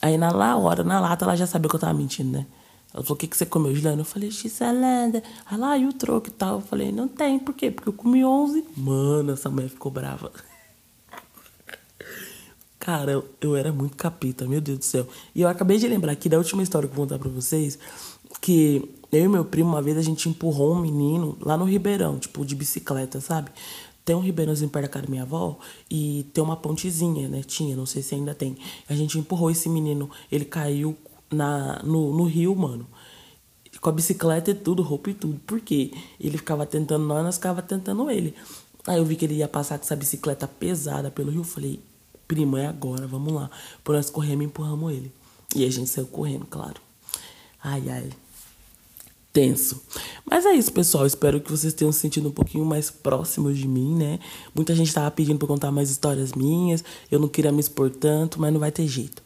Aí 0.00 0.18
na 0.18 0.32
lá, 0.32 0.56
hora, 0.56 0.82
na 0.82 0.98
lata, 0.98 1.24
ela 1.24 1.36
já 1.36 1.46
sabia 1.46 1.68
que 1.68 1.76
eu 1.76 1.80
tava 1.80 1.94
mentindo, 1.94 2.32
né? 2.32 2.46
Ela 2.92 3.04
falou, 3.04 3.14
o 3.14 3.16
que, 3.16 3.28
que 3.28 3.36
você 3.36 3.46
comeu, 3.46 3.72
Juliana? 3.72 4.00
Eu 4.00 4.04
falei, 4.04 4.32
x-salada. 4.32 5.22
Aí 5.46 5.56
lá, 5.56 5.78
e 5.78 5.86
o 5.86 5.92
troco 5.92 6.26
e 6.26 6.32
tal? 6.32 6.56
Eu 6.56 6.62
falei, 6.62 6.90
não 6.90 7.06
tem, 7.06 7.38
por 7.38 7.54
quê? 7.54 7.70
Porque 7.70 7.88
eu 7.88 7.92
comi 7.92 8.24
11. 8.24 8.64
Mano, 8.76 9.34
essa 9.34 9.48
mãe 9.48 9.68
ficou 9.68 9.92
brava. 9.92 10.32
Cara, 12.80 13.12
eu, 13.12 13.24
eu 13.40 13.54
era 13.54 13.70
muito 13.72 13.96
capeta, 13.96 14.48
meu 14.48 14.60
Deus 14.60 14.80
do 14.80 14.84
céu. 14.84 15.06
E 15.32 15.42
eu 15.42 15.48
acabei 15.48 15.78
de 15.78 15.86
lembrar 15.86 16.10
aqui 16.10 16.28
da 16.28 16.38
última 16.38 16.60
história 16.60 16.88
que 16.88 16.92
eu 16.92 16.96
vou 16.96 17.06
contar 17.06 17.20
pra 17.20 17.30
vocês, 17.30 17.78
que 18.40 19.00
eu 19.12 19.26
e 19.26 19.28
meu 19.28 19.44
primo, 19.44 19.68
uma 19.68 19.82
vez 19.82 19.98
a 19.98 20.02
gente 20.02 20.26
empurrou 20.26 20.72
um 20.72 20.80
menino 20.80 21.36
lá 21.42 21.54
no 21.54 21.66
Ribeirão, 21.66 22.18
tipo, 22.18 22.44
de 22.46 22.54
bicicleta, 22.54 23.20
sabe? 23.20 23.50
Tem 24.04 24.16
um 24.16 24.20
ribeirãozinho 24.20 24.68
perto 24.68 24.86
da 24.86 24.88
casa 24.88 25.06
da 25.06 25.10
minha 25.10 25.22
avó 25.22 25.58
e 25.88 26.26
tem 26.32 26.42
uma 26.42 26.56
pontezinha, 26.56 27.28
né? 27.28 27.42
Tinha, 27.42 27.76
não 27.76 27.86
sei 27.86 28.02
se 28.02 28.16
ainda 28.16 28.34
tem. 28.34 28.56
A 28.88 28.94
gente 28.94 29.16
empurrou 29.16 29.48
esse 29.48 29.68
menino, 29.68 30.10
ele 30.30 30.44
caiu 30.44 30.96
na, 31.30 31.80
no, 31.84 32.12
no 32.12 32.24
rio, 32.24 32.56
mano. 32.56 32.86
Com 33.80 33.88
a 33.88 33.92
bicicleta 33.92 34.50
e 34.50 34.54
tudo, 34.54 34.82
roupa 34.82 35.10
e 35.10 35.14
tudo. 35.14 35.38
Por 35.46 35.60
quê? 35.60 35.92
Ele 36.18 36.36
ficava 36.36 36.66
tentando 36.66 37.04
nós, 37.04 37.22
nós 37.22 37.36
ficava 37.36 37.62
tentando 37.62 38.10
ele. 38.10 38.34
Aí 38.86 38.98
eu 38.98 39.04
vi 39.04 39.14
que 39.14 39.24
ele 39.24 39.34
ia 39.34 39.46
passar 39.46 39.78
com 39.78 39.84
essa 39.84 39.94
bicicleta 39.94 40.48
pesada 40.48 41.10
pelo 41.10 41.30
rio. 41.30 41.44
Falei, 41.44 41.80
prima, 42.26 42.60
é 42.60 42.66
agora, 42.66 43.06
vamos 43.06 43.32
lá. 43.32 43.50
Por 43.84 43.94
nós 43.94 44.10
corremos 44.10 44.42
e 44.42 44.46
empurramos 44.46 44.92
ele. 44.92 45.12
E 45.54 45.64
a 45.64 45.70
gente 45.70 45.88
saiu 45.88 46.08
correndo, 46.08 46.46
claro. 46.46 46.80
Ai, 47.62 47.88
ai 47.88 48.10
tenso. 49.32 49.82
Mas 50.28 50.44
é 50.44 50.52
isso, 50.52 50.72
pessoal. 50.72 51.06
Espero 51.06 51.40
que 51.40 51.50
vocês 51.50 51.72
tenham 51.72 51.90
se 51.92 52.00
sentido 52.00 52.28
um 52.28 52.32
pouquinho 52.32 52.64
mais 52.64 52.90
próximos 52.90 53.56
de 53.56 53.66
mim, 53.66 53.94
né? 53.94 54.18
Muita 54.54 54.74
gente 54.74 54.92
tava 54.92 55.10
pedindo 55.10 55.38
pra 55.38 55.48
contar 55.48 55.70
mais 55.70 55.90
histórias 55.90 56.32
minhas. 56.32 56.84
Eu 57.10 57.18
não 57.18 57.28
queria 57.28 57.50
me 57.50 57.60
expor 57.60 57.90
tanto, 57.90 58.40
mas 58.40 58.52
não 58.52 58.60
vai 58.60 58.70
ter 58.70 58.86
jeito. 58.86 59.22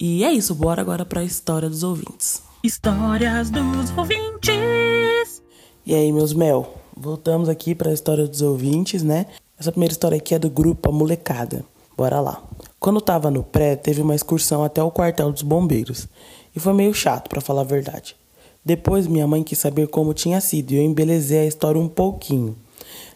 E 0.00 0.24
é 0.24 0.32
isso, 0.32 0.54
bora 0.54 0.80
agora 0.80 1.04
pra 1.04 1.22
história 1.22 1.68
dos 1.68 1.82
ouvintes. 1.82 2.42
Histórias 2.64 3.50
dos 3.50 3.96
ouvintes. 3.96 5.42
E 5.84 5.94
aí, 5.94 6.12
meus 6.12 6.32
mel? 6.32 6.78
Voltamos 6.96 7.48
aqui 7.48 7.74
para 7.74 7.90
a 7.90 7.94
história 7.94 8.26
dos 8.26 8.40
ouvintes, 8.42 9.02
né? 9.02 9.26
Essa 9.58 9.70
primeira 9.70 9.92
história 9.92 10.16
aqui 10.16 10.34
é 10.34 10.38
do 10.38 10.50
grupo 10.50 10.88
A 10.88 10.92
Molecada. 10.92 11.64
Bora 11.96 12.20
lá. 12.20 12.42
Quando 12.80 12.96
eu 12.96 13.00
tava 13.00 13.30
no 13.30 13.42
pré, 13.42 13.76
teve 13.76 14.00
uma 14.00 14.14
excursão 14.14 14.64
até 14.64 14.82
o 14.82 14.90
quartel 14.90 15.30
dos 15.30 15.42
bombeiros. 15.42 16.08
E 16.54 16.60
foi 16.60 16.72
meio 16.72 16.92
chato, 16.92 17.28
para 17.28 17.40
falar 17.40 17.60
a 17.60 17.64
verdade. 17.64 18.16
Depois 18.64 19.06
minha 19.06 19.26
mãe 19.26 19.42
quis 19.42 19.58
saber 19.58 19.88
como 19.88 20.14
tinha 20.14 20.40
sido 20.40 20.72
e 20.72 20.76
eu 20.76 20.82
embelezei 20.82 21.40
a 21.40 21.46
história 21.46 21.80
um 21.80 21.88
pouquinho. 21.88 22.56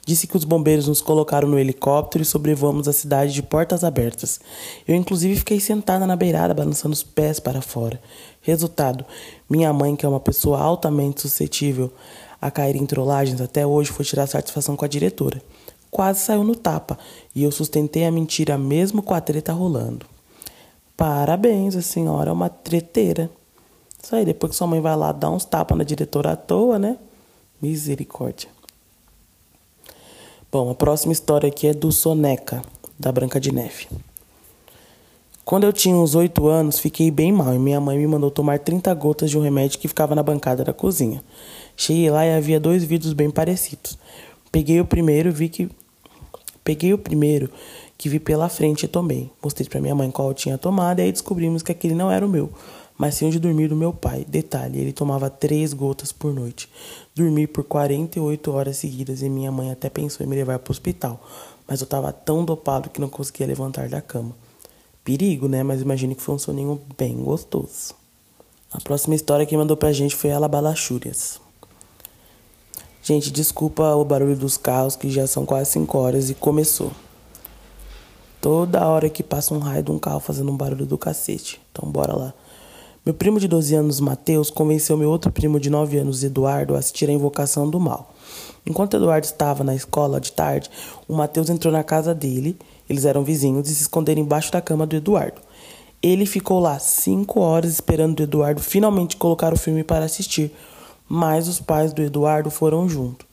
Disse 0.05 0.27
que 0.27 0.37
os 0.37 0.45
bombeiros 0.45 0.87
nos 0.87 1.01
colocaram 1.01 1.49
no 1.49 1.59
helicóptero 1.59 2.23
e 2.23 2.25
sobrevoamos 2.27 2.87
a 2.87 2.93
cidade 2.93 3.33
de 3.33 3.43
portas 3.43 3.83
abertas. 3.83 4.41
Eu 4.87 4.95
inclusive 4.95 5.37
fiquei 5.37 5.59
sentada 5.59 6.07
na 6.07 6.15
beirada 6.15 6.55
balançando 6.55 6.93
os 6.93 7.03
pés 7.03 7.41
para 7.41 7.61
fora. 7.61 8.01
Resultado, 8.41 9.05
minha 9.51 9.73
mãe, 9.73 9.97
que 9.97 10.07
é 10.07 10.09
uma 10.09 10.21
pessoa 10.21 10.61
altamente 10.61 11.23
suscetível 11.23 11.93
a 12.41 12.51
cair 12.51 12.77
em 12.77 12.87
trollagens, 12.87 13.41
até 13.41 13.67
hoje 13.67 13.91
foi 13.91 14.05
tirar 14.05 14.27
satisfação 14.27 14.77
com 14.77 14.85
a 14.85 14.89
diretora. 14.89 15.43
Quase 15.91 16.21
saiu 16.21 16.45
no 16.45 16.55
tapa 16.55 16.99
e 17.35 17.43
eu 17.43 17.51
sustentei 17.51 18.05
a 18.05 18.13
mentira 18.13 18.59
mesmo 18.59 19.03
com 19.03 19.15
a 19.15 19.21
treta 19.21 19.53
rolando. 19.53 20.07
Parabéns, 20.97 21.75
a 21.75 21.83
senhora 21.83 22.31
é 22.31 22.33
uma 22.33 22.49
treteira. 22.49 23.31
Isso 24.07 24.15
aí, 24.15 24.25
depois 24.25 24.51
que 24.51 24.57
sua 24.57 24.69
mãe 24.69 24.81
vai 24.81 24.95
lá 24.95 25.11
dar 25.11 25.33
uns 25.33 25.45
tapas 25.45 25.77
na 25.77 25.83
diretora 25.83 26.31
à 26.31 26.37
toa, 26.37 26.79
né? 26.79 26.97
Misericórdia. 27.61 28.49
Bom, 30.53 30.71
a 30.71 30.77
próxima 30.77 31.13
história 31.13 31.49
aqui 31.49 31.67
é 31.67 31.75
do 31.75 31.91
Soneca, 31.91 32.63
da 32.97 33.11
Branca 33.11 33.41
de 33.41 33.53
Neve. 33.53 33.89
Quando 35.45 35.65
eu 35.65 35.73
tinha 35.73 35.97
uns 35.97 36.15
oito 36.15 36.47
anos, 36.47 36.79
fiquei 36.79 37.11
bem 37.11 37.33
mal 37.33 37.53
e 37.53 37.59
minha 37.59 37.81
mãe 37.81 37.99
me 37.99 38.07
mandou 38.07 38.31
tomar 38.31 38.61
30 38.61 38.95
gotas 38.95 39.29
de 39.29 39.37
um 39.37 39.43
remédio 39.43 39.77
que 39.81 39.89
ficava 39.89 40.15
na 40.15 40.23
bancada 40.23 40.63
da 40.63 40.73
cozinha. 40.73 41.21
Cheguei 41.77 42.09
lá 42.09 42.25
e 42.25 42.33
havia 42.33 42.61
dois 42.61 42.85
vidros 42.85 43.13
bem 43.13 43.29
parecidos. 43.29 43.99
Peguei 44.53 44.81
o 44.81 44.87
primeiro, 44.87 45.33
vi 45.33 45.49
que 45.49 45.69
peguei 46.63 46.95
o 46.95 46.99
primeiro 46.99 47.51
que 47.99 48.09
vi 48.09 48.21
pela 48.21 48.49
frente 48.49 48.85
e 48.85 48.89
tomei. 48.89 49.33
Mostrei 49.43 49.69
para 49.69 49.81
minha 49.81 49.97
mãe 49.97 50.13
qual 50.13 50.29
eu 50.29 50.35
tinha 50.35 50.57
tomado 50.57 51.01
e 51.01 51.03
aí 51.03 51.11
descobrimos 51.11 51.61
que 51.61 51.73
aquele 51.73 51.97
não 51.97 52.09
era 52.09 52.25
o 52.25 52.29
meu 52.29 52.53
mas 52.99 53.15
sim 53.15 53.27
onde 53.27 53.39
dormir 53.39 53.69
do 53.69 53.77
meu 53.77 53.93
pai. 53.93 54.25
Detalhe, 54.29 54.81
ele 54.81 54.93
tomava 54.93 55.29
três 55.29 55.73
gotas 55.73 56.13
por 56.13 56.33
noite. 56.33 56.69
Dormi 57.15 57.47
por 57.47 57.65
48 57.65 58.53
horas 58.53 58.77
seguidas 58.79 59.23
e 59.23 59.29
minha 59.29 59.53
mãe 59.53 59.71
até 59.71 59.89
pensou 59.89 60.25
em 60.25 60.29
me 60.29 60.37
levar 60.37 60.59
para 60.59 60.71
o 60.71 60.73
hospital, 60.73 61.21
mas 61.67 61.81
eu 61.81 61.85
estava 61.85 62.13
tão 62.13 62.45
dopado 62.45 62.91
que 62.91 63.01
não 63.01 63.09
conseguia 63.09 63.47
levantar 63.47 63.89
da 63.89 64.01
cama. 64.01 64.35
Perigo, 65.05 65.47
né? 65.47 65.63
Mas 65.63 65.81
imagine 65.81 66.15
que 66.15 66.23
foi 66.23 66.35
um 66.35 66.39
soninho 66.39 66.81
bem 66.99 67.17
gostoso. 67.17 67.95
A 68.73 68.81
próxima 68.81 69.15
história 69.15 69.47
que 69.47 69.57
mandou 69.57 69.77
pra 69.77 69.93
gente 69.93 70.17
foi 70.17 70.31
ela 70.31 70.49
Balachúrias. 70.49 71.41
Gente, 73.03 73.31
desculpa 73.31 73.95
o 73.95 74.05
barulho 74.05 74.37
dos 74.37 74.57
carros 74.57 74.97
que 74.97 75.09
já 75.09 75.29
são 75.29 75.47
quase 75.47 75.71
5 75.71 75.97
horas 75.97 76.29
e 76.29 76.35
começou. 76.35 76.91
Toda 78.41 78.85
hora 78.85 79.09
que 79.09 79.23
passa 79.23 79.55
um 79.55 79.61
raio 79.61 79.85
de 79.85 79.93
um 79.93 79.99
carro 79.99 80.19
fazendo 80.19 80.51
um 80.51 80.57
barulho 80.57 80.85
do 80.85 80.99
cacete. 80.99 81.61
Então 81.71 81.89
bora 81.89 82.17
lá. 82.17 82.35
Meu 83.07 83.15
primo 83.15 83.39
de 83.39 83.47
12 83.47 83.73
anos, 83.73 84.01
Mateus, 84.01 84.51
convenceu 84.51 84.97
meu 84.97 85.09
outro 85.09 85.31
primo 85.31 85.61
de 85.61 85.71
9 85.71 85.97
anos, 85.97 86.25
Eduardo, 86.25 86.75
a 86.75 86.81
assistir 86.81 87.09
a 87.09 87.13
Invocação 87.13 87.71
do 87.71 87.79
Mal. 87.79 88.13
Enquanto 88.67 88.97
Eduardo 88.97 89.25
estava 89.25 89.63
na 89.63 89.77
escola 89.77 90.21
de 90.21 90.33
tarde, 90.33 90.69
o 91.07 91.15
Mateus 91.15 91.49
entrou 91.49 91.73
na 91.73 91.85
casa 91.85 92.13
dele, 92.13 92.57
eles 92.91 93.05
eram 93.05 93.23
vizinhos, 93.23 93.71
e 93.71 93.77
se 93.77 93.83
esconderam 93.83 94.23
embaixo 94.23 94.51
da 94.51 94.61
cama 94.61 94.85
do 94.85 94.97
Eduardo. 94.97 95.41
Ele 96.03 96.27
ficou 96.27 96.59
lá 96.59 96.81
cinco 96.81 97.39
horas 97.39 97.71
esperando 97.75 98.19
o 98.19 98.23
Eduardo 98.25 98.61
finalmente 98.61 99.17
colocar 99.17 99.55
o 99.55 99.57
filme 99.57 99.85
para 99.85 100.05
assistir, 100.05 100.53
mas 101.09 101.47
os 101.47 101.61
pais 101.61 101.93
do 101.93 102.03
Eduardo 102.03 102.51
foram 102.51 102.89
junto. 102.89 103.25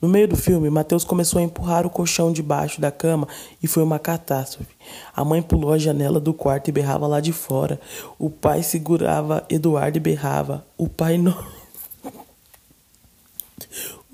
No 0.00 0.08
meio 0.08 0.28
do 0.28 0.36
filme, 0.36 0.70
Mateus 0.70 1.02
começou 1.02 1.40
a 1.40 1.42
empurrar 1.42 1.84
o 1.84 1.90
colchão 1.90 2.32
debaixo 2.32 2.80
da 2.80 2.90
cama 2.90 3.26
e 3.60 3.66
foi 3.66 3.82
uma 3.82 3.98
catástrofe. 3.98 4.72
A 5.14 5.24
mãe 5.24 5.42
pulou 5.42 5.72
a 5.72 5.78
janela 5.78 6.20
do 6.20 6.32
quarto 6.32 6.68
e 6.68 6.72
berrava 6.72 7.06
lá 7.08 7.18
de 7.18 7.32
fora. 7.32 7.80
O 8.16 8.30
pai 8.30 8.62
segurava 8.62 9.44
Eduardo 9.50 9.98
e 9.98 10.00
berrava. 10.00 10.64
O 10.76 10.88
pai 10.88 11.18
não. 11.18 11.36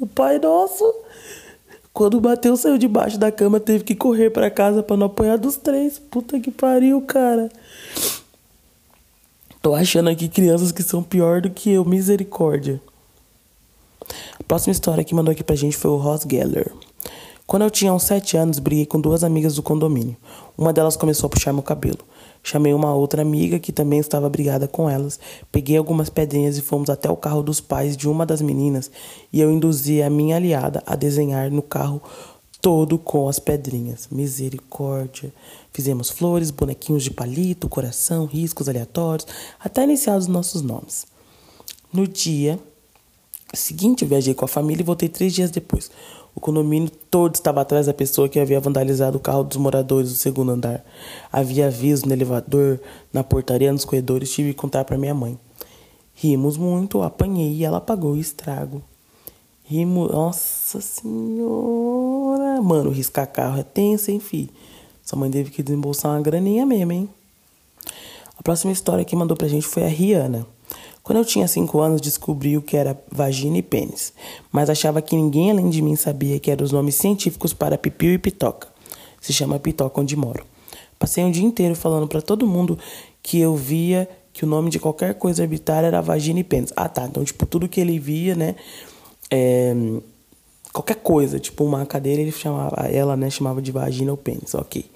O 0.00 0.06
pai 0.06 0.38
nosso. 0.38 0.84
Quando 1.92 2.14
o 2.14 2.20
Mateus 2.20 2.60
saiu 2.60 2.76
debaixo 2.76 3.16
da 3.16 3.30
cama, 3.30 3.60
teve 3.60 3.84
que 3.84 3.94
correr 3.94 4.28
para 4.30 4.50
casa 4.50 4.82
para 4.82 4.96
não 4.96 5.06
apanhar 5.06 5.38
dos 5.38 5.56
três. 5.56 5.98
Puta 5.98 6.40
que 6.40 6.50
pariu, 6.50 7.00
cara. 7.02 7.48
Tô 9.62 9.74
achando 9.74 10.10
aqui 10.10 10.28
crianças 10.28 10.72
que 10.72 10.82
são 10.82 11.02
pior 11.02 11.40
do 11.40 11.48
que 11.48 11.70
eu, 11.70 11.84
misericórdia. 11.84 12.82
A 14.44 14.46
próxima 14.46 14.72
história 14.72 15.02
que 15.02 15.14
mandou 15.14 15.32
aqui 15.32 15.42
pra 15.42 15.56
gente 15.56 15.74
foi 15.74 15.90
o 15.90 15.96
Ross 15.96 16.26
Geller. 16.30 16.70
Quando 17.46 17.62
eu 17.62 17.70
tinha 17.70 17.94
uns 17.94 18.02
7 18.02 18.36
anos, 18.36 18.58
briguei 18.58 18.84
com 18.84 19.00
duas 19.00 19.24
amigas 19.24 19.54
do 19.54 19.62
condomínio. 19.62 20.18
Uma 20.56 20.70
delas 20.70 20.98
começou 20.98 21.28
a 21.28 21.30
puxar 21.30 21.54
meu 21.54 21.62
cabelo. 21.62 22.00
Chamei 22.42 22.74
uma 22.74 22.94
outra 22.94 23.22
amiga 23.22 23.58
que 23.58 23.72
também 23.72 23.98
estava 23.98 24.28
brigada 24.28 24.68
com 24.68 24.88
elas. 24.88 25.18
Peguei 25.50 25.78
algumas 25.78 26.10
pedrinhas 26.10 26.58
e 26.58 26.60
fomos 26.60 26.90
até 26.90 27.10
o 27.10 27.16
carro 27.16 27.42
dos 27.42 27.58
pais 27.58 27.96
de 27.96 28.06
uma 28.06 28.26
das 28.26 28.42
meninas 28.42 28.90
e 29.32 29.40
eu 29.40 29.50
induzi 29.50 30.02
a 30.02 30.10
minha 30.10 30.36
aliada 30.36 30.82
a 30.86 30.94
desenhar 30.94 31.50
no 31.50 31.62
carro 31.62 32.02
todo 32.60 32.98
com 32.98 33.26
as 33.26 33.38
pedrinhas. 33.38 34.08
Misericórdia. 34.10 35.32
Fizemos 35.72 36.10
flores, 36.10 36.50
bonequinhos 36.50 37.02
de 37.02 37.10
palito, 37.10 37.66
coração, 37.66 38.26
riscos 38.26 38.68
aleatórios, 38.68 39.26
até 39.58 39.84
iniciar 39.84 40.18
os 40.18 40.26
nossos 40.26 40.60
nomes. 40.60 41.06
No 41.90 42.06
dia 42.06 42.60
seguinte, 43.56 44.02
eu 44.02 44.08
viajei 44.08 44.34
com 44.34 44.44
a 44.44 44.48
família 44.48 44.82
e 44.82 44.84
voltei 44.84 45.08
três 45.08 45.32
dias 45.32 45.50
depois. 45.50 45.90
O 46.34 46.40
condomínio 46.40 46.90
todo 47.10 47.34
estava 47.34 47.60
atrás 47.60 47.86
da 47.86 47.94
pessoa 47.94 48.28
que 48.28 48.40
havia 48.40 48.58
vandalizado 48.58 49.18
o 49.18 49.20
carro 49.20 49.44
dos 49.44 49.56
moradores 49.56 50.10
do 50.10 50.16
segundo 50.16 50.50
andar. 50.50 50.84
Havia 51.32 51.68
aviso 51.68 52.06
no 52.06 52.12
elevador, 52.12 52.80
na 53.12 53.22
portaria, 53.22 53.72
nos 53.72 53.84
corredores. 53.84 54.32
Tive 54.32 54.50
que 54.50 54.58
contar 54.58 54.84
para 54.84 54.98
minha 54.98 55.14
mãe. 55.14 55.38
Rimos 56.14 56.56
muito, 56.56 57.02
apanhei 57.02 57.52
e 57.52 57.64
ela 57.64 57.80
pagou 57.80 58.12
o 58.12 58.18
estrago. 58.18 58.82
Rimos. 59.64 60.10
Nossa 60.10 60.80
senhora! 60.80 62.60
Mano, 62.60 62.90
riscar 62.90 63.30
carro 63.30 63.60
é 63.60 63.62
tenso, 63.62 64.10
hein, 64.10 64.20
fi? 64.20 64.50
Sua 65.02 65.18
mãe 65.18 65.30
teve 65.30 65.50
que 65.50 65.62
desembolsar 65.62 66.12
uma 66.12 66.20
graninha 66.20 66.66
mesmo, 66.66 66.92
hein? 66.92 67.08
A 68.36 68.42
próxima 68.42 68.72
história 68.72 69.04
que 69.04 69.14
mandou 69.14 69.36
pra 69.36 69.48
gente 69.48 69.66
foi 69.66 69.84
a 69.84 69.88
Rihanna. 69.88 70.46
Quando 71.04 71.18
eu 71.18 71.24
tinha 71.24 71.46
5 71.46 71.80
anos, 71.80 72.00
descobri 72.00 72.56
o 72.56 72.62
que 72.62 72.78
era 72.78 72.98
vagina 73.12 73.58
e 73.58 73.62
pênis, 73.62 74.14
mas 74.50 74.70
achava 74.70 75.02
que 75.02 75.14
ninguém 75.14 75.50
além 75.50 75.68
de 75.68 75.82
mim 75.82 75.94
sabia 75.94 76.40
que 76.40 76.50
eram 76.50 76.64
os 76.64 76.72
nomes 76.72 76.94
científicos 76.94 77.52
para 77.52 77.76
pipiu 77.76 78.14
e 78.14 78.18
pitoca. 78.18 78.68
Se 79.20 79.30
chama 79.30 79.58
pitoca 79.58 80.00
onde 80.00 80.16
moro. 80.16 80.44
Passei 80.98 81.22
um 81.22 81.30
dia 81.30 81.44
inteiro 81.44 81.76
falando 81.76 82.08
para 82.08 82.22
todo 82.22 82.46
mundo 82.46 82.78
que 83.22 83.38
eu 83.38 83.54
via 83.54 84.08
que 84.32 84.44
o 84.44 84.48
nome 84.48 84.70
de 84.70 84.78
qualquer 84.78 85.14
coisa 85.14 85.42
arbitrária 85.42 85.86
era 85.86 86.00
vagina 86.00 86.40
e 86.40 86.44
pênis. 86.44 86.72
Ah, 86.74 86.88
tá. 86.88 87.04
Então, 87.04 87.22
tipo, 87.22 87.44
tudo 87.44 87.68
que 87.68 87.80
ele 87.80 87.98
via, 87.98 88.34
né? 88.34 88.56
É, 89.30 89.74
qualquer 90.72 90.96
coisa, 90.96 91.38
tipo 91.38 91.64
uma 91.64 91.84
cadeira, 91.84 92.22
ele 92.22 92.32
chamava, 92.32 92.76
ela, 92.88 93.16
né, 93.16 93.28
chamava 93.28 93.60
de 93.60 93.70
vagina 93.70 94.10
ou 94.10 94.16
pênis, 94.16 94.54
ok. 94.54 94.86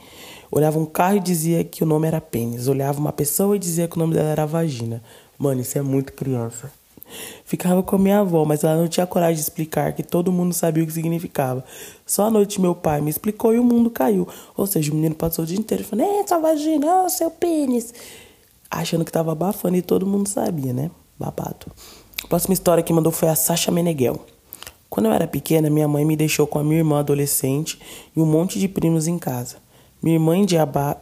Olhava 0.51 0.79
um 0.79 0.87
carro 0.87 1.17
e 1.19 1.21
dizia 1.21 1.63
que 1.63 1.85
o 1.85 1.87
nome 1.87 2.07
era 2.07 2.21
pênis. 2.21 2.67
Olhava 2.67 2.99
uma 2.99 3.13
pessoa 3.13 3.55
e 3.55 3.59
dizia 3.59 3.87
que 3.87 3.97
o 3.97 3.99
nome 3.99 4.15
dela 4.15 4.31
era 4.31 4.47
vagina. 4.47 5.03
Mano, 5.39 5.61
isso 5.61 5.79
é 5.79 5.83
muito 5.83 6.13
criança. 6.13 6.73
Ficava 7.45 7.83
com 7.83 7.97
a 7.97 7.99
minha 7.99 8.21
avó, 8.21 8.45
mas 8.45 8.65
ela 8.65 8.77
não 8.77 8.89
tinha 8.89 9.07
coragem 9.07 9.37
de 9.37 9.41
explicar 9.41 9.93
que 9.93 10.03
todo 10.03 10.31
mundo 10.31 10.53
sabia 10.53 10.83
o 10.83 10.87
que 10.87 10.93
significava. 10.93 11.65
Só 12.05 12.27
à 12.27 12.31
noite 12.31 12.61
meu 12.61 12.75
pai 12.75 13.01
me 13.01 13.09
explicou 13.09 13.55
e 13.55 13.59
o 13.59 13.65
mundo 13.65 13.89
caiu. 13.89 14.29
Ou 14.57 14.67
seja, 14.67 14.93
o 14.93 14.95
menino 14.95 15.15
passou 15.15 15.45
o 15.45 15.47
dia 15.47 15.57
inteiro 15.57 15.85
falando, 15.85 16.07
é, 16.07 16.27
sua 16.27 16.39
vagina, 16.39 17.05
oh, 17.05 17.09
seu 17.09 17.31
pênis. 17.31 17.95
Achando 18.71 19.05
que 19.05 19.13
tava 19.13 19.33
abafando 19.33 19.77
e 19.77 19.83
todo 19.83 20.07
mundo 20.07 20.29
sabia, 20.29 20.73
né? 20.73 20.91
Babado. 21.19 21.67
A 22.23 22.27
próxima 22.27 22.53
história 22.53 22.83
que 22.83 22.93
mandou 22.93 23.13
foi 23.13 23.29
a 23.29 23.35
Sasha 23.35 23.71
Meneghel. 23.71 24.21
Quando 24.91 25.07
eu 25.07 25.13
era 25.13 25.27
pequena, 25.27 25.71
minha 25.71 25.89
mãe 25.89 26.05
me 26.05 26.17
deixou 26.17 26.47
com 26.47 26.59
a 26.59 26.65
minha 26.65 26.79
irmã 26.79 26.99
adolescente 26.99 27.81
e 28.15 28.21
um 28.21 28.27
monte 28.27 28.59
de 28.59 28.69
primos 28.69 29.07
em 29.07 29.19
casa. 29.19 29.57
Minha 30.03 30.17
irmã 30.17 30.37
endiaba... 30.37 31.01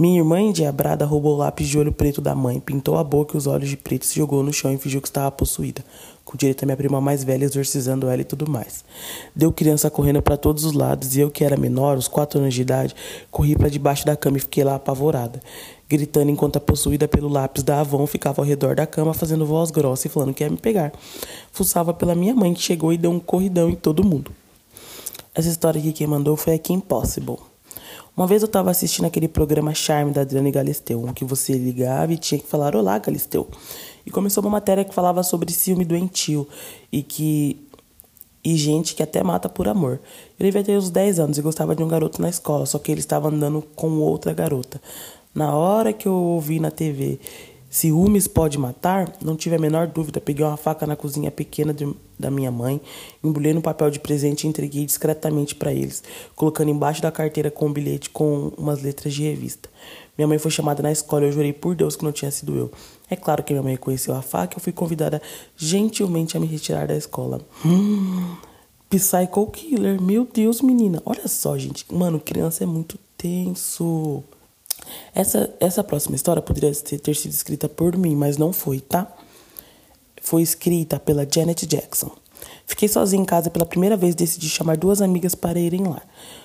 Minha 0.00 0.20
irmã 0.20 0.40
endiabrada 0.40 1.04
roubou 1.04 1.34
o 1.34 1.36
lápis 1.36 1.68
de 1.68 1.78
olho 1.78 1.92
preto 1.92 2.22
da 2.22 2.34
mãe, 2.34 2.58
pintou 2.58 2.96
a 2.96 3.04
boca 3.04 3.36
e 3.36 3.36
os 3.36 3.46
olhos 3.46 3.68
de 3.68 3.76
preto, 3.76 4.06
se 4.06 4.16
jogou 4.16 4.42
no 4.42 4.50
chão 4.50 4.72
e 4.72 4.78
fingiu 4.78 4.98
que 4.98 5.08
estava 5.08 5.30
possuída, 5.30 5.84
com 6.24 6.38
direito 6.38 6.62
a 6.62 6.64
minha 6.64 6.76
prima 6.78 7.02
mais 7.02 7.22
velha 7.22 7.44
exorcizando 7.44 8.08
ela 8.08 8.22
e 8.22 8.24
tudo 8.24 8.50
mais. 8.50 8.82
Deu 9.36 9.52
criança 9.52 9.90
correndo 9.90 10.22
para 10.22 10.38
todos 10.38 10.64
os 10.64 10.72
lados 10.72 11.14
e 11.14 11.20
eu, 11.20 11.30
que 11.30 11.44
era 11.44 11.54
menor, 11.54 11.98
os 11.98 12.08
quatro 12.08 12.40
anos 12.40 12.54
de 12.54 12.62
idade, 12.62 12.96
corri 13.30 13.54
para 13.54 13.68
debaixo 13.68 14.06
da 14.06 14.16
cama 14.16 14.38
e 14.38 14.40
fiquei 14.40 14.64
lá 14.64 14.76
apavorada, 14.76 15.38
gritando 15.86 16.30
enquanto 16.30 16.56
a 16.56 16.60
possuída 16.60 17.06
pelo 17.06 17.28
lápis 17.28 17.62
da 17.62 17.80
Avon 17.80 18.06
ficava 18.06 18.40
ao 18.40 18.48
redor 18.48 18.74
da 18.74 18.86
cama 18.86 19.12
fazendo 19.12 19.44
voz 19.44 19.70
grossa 19.70 20.06
e 20.06 20.10
falando 20.10 20.32
que 20.32 20.42
ia 20.42 20.48
me 20.48 20.56
pegar. 20.56 20.94
Fuçava 21.52 21.92
pela 21.92 22.14
minha 22.14 22.34
mãe 22.34 22.54
que 22.54 22.62
chegou 22.62 22.90
e 22.90 22.96
deu 22.96 23.10
um 23.10 23.20
corridão 23.20 23.68
em 23.68 23.76
todo 23.76 24.02
mundo. 24.02 24.32
Essa 25.34 25.50
história 25.50 25.78
aqui 25.78 25.92
quem 25.92 26.06
mandou 26.06 26.38
foi 26.38 26.54
a 26.54 26.58
Kim 26.58 26.80
Possible. 26.80 27.49
Uma 28.16 28.26
vez 28.26 28.42
eu 28.42 28.46
estava 28.46 28.70
assistindo 28.70 29.06
aquele 29.06 29.28
programa 29.28 29.72
Charme 29.72 30.12
da 30.12 30.22
Adriane 30.22 30.50
Galisteu, 30.50 31.02
que 31.14 31.24
você 31.24 31.52
ligava 31.52 32.12
e 32.12 32.18
tinha 32.18 32.38
que 32.40 32.46
falar 32.46 32.74
Olá, 32.74 32.98
Galisteu. 32.98 33.48
E 34.04 34.10
começou 34.10 34.42
uma 34.42 34.50
matéria 34.50 34.84
que 34.84 34.94
falava 34.94 35.22
sobre 35.22 35.52
ciúme 35.52 35.84
doentio 35.84 36.46
e 36.92 37.02
que 37.02 37.66
e 38.42 38.56
gente 38.56 38.94
que 38.94 39.02
até 39.02 39.22
mata 39.22 39.48
por 39.48 39.68
amor. 39.68 40.00
Eu 40.38 40.44
devia 40.44 40.64
ter 40.64 40.76
uns 40.76 40.90
10 40.90 41.20
anos 41.20 41.38
e 41.38 41.42
gostava 41.42 41.76
de 41.76 41.82
um 41.82 41.88
garoto 41.88 42.20
na 42.20 42.28
escola, 42.28 42.64
só 42.66 42.78
que 42.78 42.90
ele 42.90 43.00
estava 43.00 43.28
andando 43.28 43.62
com 43.76 43.98
outra 43.98 44.32
garota. 44.32 44.80
Na 45.34 45.54
hora 45.54 45.92
que 45.92 46.08
eu 46.08 46.14
ouvi 46.14 46.58
na 46.58 46.70
TV 46.70 47.20
Ciúmes 47.70 48.26
pode 48.26 48.58
matar? 48.58 49.12
Não 49.24 49.36
tive 49.36 49.54
a 49.54 49.58
menor 49.58 49.86
dúvida. 49.86 50.20
Peguei 50.20 50.44
uma 50.44 50.56
faca 50.56 50.84
na 50.88 50.96
cozinha 50.96 51.30
pequena 51.30 51.72
de, 51.72 51.88
da 52.18 52.28
minha 52.28 52.50
mãe, 52.50 52.80
embrulhei 53.22 53.54
no 53.54 53.62
papel 53.62 53.90
de 53.90 54.00
presente 54.00 54.42
e 54.42 54.48
entreguei 54.48 54.84
discretamente 54.84 55.54
para 55.54 55.72
eles, 55.72 56.02
colocando 56.34 56.68
embaixo 56.68 57.00
da 57.00 57.12
carteira 57.12 57.48
com 57.48 57.68
um 57.68 57.72
bilhete 57.72 58.10
com 58.10 58.50
umas 58.58 58.82
letras 58.82 59.14
de 59.14 59.22
revista. 59.22 59.68
Minha 60.18 60.26
mãe 60.26 60.38
foi 60.38 60.50
chamada 60.50 60.82
na 60.82 60.90
escola 60.90 61.24
e 61.24 61.28
eu 61.28 61.32
jurei 61.32 61.52
por 61.52 61.76
Deus 61.76 61.94
que 61.94 62.04
não 62.04 62.10
tinha 62.10 62.30
sido 62.32 62.56
eu. 62.56 62.72
É 63.08 63.14
claro 63.14 63.44
que 63.44 63.52
minha 63.52 63.62
mãe 63.62 63.76
conheceu 63.76 64.16
a 64.16 64.20
faca 64.20 64.56
e 64.56 64.58
eu 64.58 64.60
fui 64.60 64.72
convidada 64.72 65.22
gentilmente 65.56 66.36
a 66.36 66.40
me 66.40 66.46
retirar 66.46 66.88
da 66.88 66.96
escola. 66.96 67.40
Hum, 67.64 68.34
Psycho 68.90 69.46
Killer, 69.46 70.02
meu 70.02 70.26
Deus, 70.30 70.60
menina. 70.60 71.00
Olha 71.06 71.28
só, 71.28 71.56
gente. 71.56 71.86
Mano, 71.94 72.18
criança 72.18 72.64
é 72.64 72.66
muito 72.66 72.98
tenso. 73.16 74.24
Essa, 75.14 75.52
essa 75.60 75.84
próxima 75.84 76.16
história 76.16 76.42
poderia 76.42 76.72
ter, 76.72 77.14
sido 77.14 77.32
escrita 77.32 77.68
por 77.68 77.96
mim, 77.96 78.14
mas 78.14 78.36
não 78.36 78.52
foi, 78.52 78.80
tá? 78.80 79.10
Foi 80.22 80.42
escrita 80.42 80.98
pela 80.98 81.26
Janet 81.30 81.66
Jackson. 81.66 82.10
Fiquei 82.66 82.88
sozinha 82.88 83.22
em 83.22 83.24
casa 83.24 83.50
pela 83.50 83.66
primeira 83.66 83.96
vez 83.96 84.14
decidi 84.14 84.48
chamar 84.48 84.76
duas 84.76 85.02
amigas 85.02 85.34
para 85.34 85.58
irem 85.58 85.86
lá. 85.86 86.02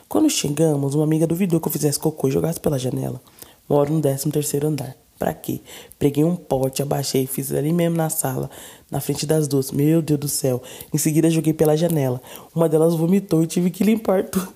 Quando 0.09 0.29
chegamos, 0.29 0.95
uma 0.95 1.03
amiga 1.03 1.27
duvidou 1.27 1.59
que 1.59 1.67
eu 1.67 1.71
fizesse 1.71 1.99
cocô 1.99 2.27
e 2.27 2.31
jogasse 2.31 2.59
pela 2.59 2.79
janela. 2.79 3.21
Moro 3.69 3.93
no 3.93 4.01
13 4.01 4.31
terceiro 4.31 4.67
andar. 4.67 4.95
Pra 5.17 5.33
quê? 5.33 5.61
Preguei 5.97 6.23
um 6.23 6.35
pote, 6.35 6.81
abaixei, 6.81 7.23
e 7.23 7.27
fiz 7.27 7.51
ali 7.53 7.71
mesmo 7.71 7.95
na 7.95 8.09
sala, 8.09 8.49
na 8.91 8.99
frente 8.99 9.25
das 9.25 9.47
duas. 9.47 9.71
Meu 9.71 10.01
Deus 10.01 10.19
do 10.19 10.27
céu. 10.27 10.61
Em 10.93 10.97
seguida 10.97 11.29
joguei 11.29 11.53
pela 11.53 11.77
janela. 11.77 12.21
Uma 12.53 12.67
delas 12.67 12.95
vomitou 12.95 13.41
e 13.43 13.47
tive 13.47 13.71
que 13.71 13.83
limpar 13.83 14.25
tudo. 14.25 14.53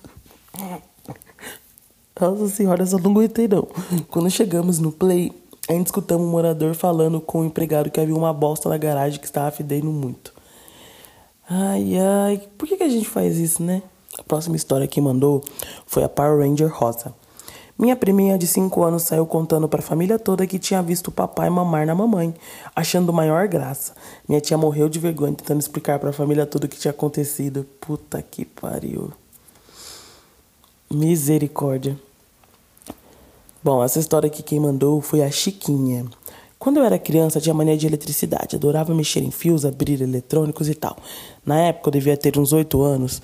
Nossa 2.20 2.48
senhora, 2.48 2.84
só 2.84 2.98
não 2.98 3.10
aguentei 3.12 3.48
não. 3.48 3.66
Quando 4.08 4.30
chegamos 4.30 4.78
no 4.78 4.92
play, 4.92 5.32
ainda 5.68 5.84
escutamos 5.84 6.26
um 6.26 6.30
morador 6.30 6.74
falando 6.74 7.20
com 7.20 7.40
o 7.40 7.44
empregado 7.44 7.90
que 7.90 8.00
havia 8.00 8.14
uma 8.14 8.32
bosta 8.32 8.68
na 8.68 8.76
garagem 8.76 9.18
que 9.18 9.26
estava 9.26 9.50
fedendo 9.50 9.90
muito. 9.90 10.32
Ai, 11.48 11.98
ai, 11.98 12.42
por 12.56 12.68
que, 12.68 12.76
que 12.76 12.82
a 12.82 12.88
gente 12.88 13.08
faz 13.08 13.38
isso, 13.38 13.62
né? 13.62 13.82
A 14.18 14.22
próxima 14.22 14.56
história 14.56 14.86
que 14.86 15.00
mandou 15.00 15.42
foi 15.86 16.04
a 16.04 16.08
Power 16.08 16.38
Ranger 16.38 16.72
Rosa. 16.72 17.14
Minha 17.80 17.96
priminha 17.96 18.36
de 18.36 18.46
5 18.46 18.82
anos 18.82 19.04
saiu 19.04 19.24
contando 19.24 19.66
para 19.66 19.80
a 19.80 19.82
família 19.82 20.18
toda 20.18 20.46
que 20.46 20.58
tinha 20.58 20.82
visto 20.82 21.08
o 21.08 21.10
papai 21.10 21.48
mamar 21.48 21.86
na 21.86 21.94
mamãe, 21.94 22.34
achando 22.76 23.10
maior 23.10 23.48
graça. 23.48 23.94
Minha 24.28 24.38
tia 24.38 24.58
morreu 24.58 24.86
de 24.86 24.98
vergonha 24.98 25.32
tentando 25.32 25.60
explicar 25.60 25.98
para 25.98 26.10
a 26.10 26.12
família 26.12 26.44
tudo 26.44 26.64
o 26.64 26.68
que 26.68 26.76
tinha 26.76 26.90
acontecido. 26.90 27.66
Puta 27.80 28.20
que 28.20 28.44
pariu. 28.44 29.10
Misericórdia. 30.90 31.96
Bom, 33.62 33.84
essa 33.84 33.98
história 33.98 34.26
aqui 34.26 34.42
quem 34.42 34.58
mandou 34.58 35.02
foi 35.02 35.22
a 35.22 35.30
Chiquinha. 35.30 36.06
Quando 36.58 36.78
eu 36.78 36.84
era 36.84 36.98
criança, 36.98 37.38
tinha 37.42 37.52
mania 37.52 37.76
de 37.76 37.86
eletricidade. 37.86 38.56
Adorava 38.56 38.94
mexer 38.94 39.22
em 39.22 39.30
fios, 39.30 39.66
abrir 39.66 40.00
eletrônicos 40.00 40.66
e 40.66 40.74
tal. 40.74 40.96
Na 41.44 41.60
época, 41.60 41.88
eu 41.88 41.92
devia 41.92 42.16
ter 42.16 42.38
uns 42.38 42.54
8 42.54 42.80
anos. 42.80 43.20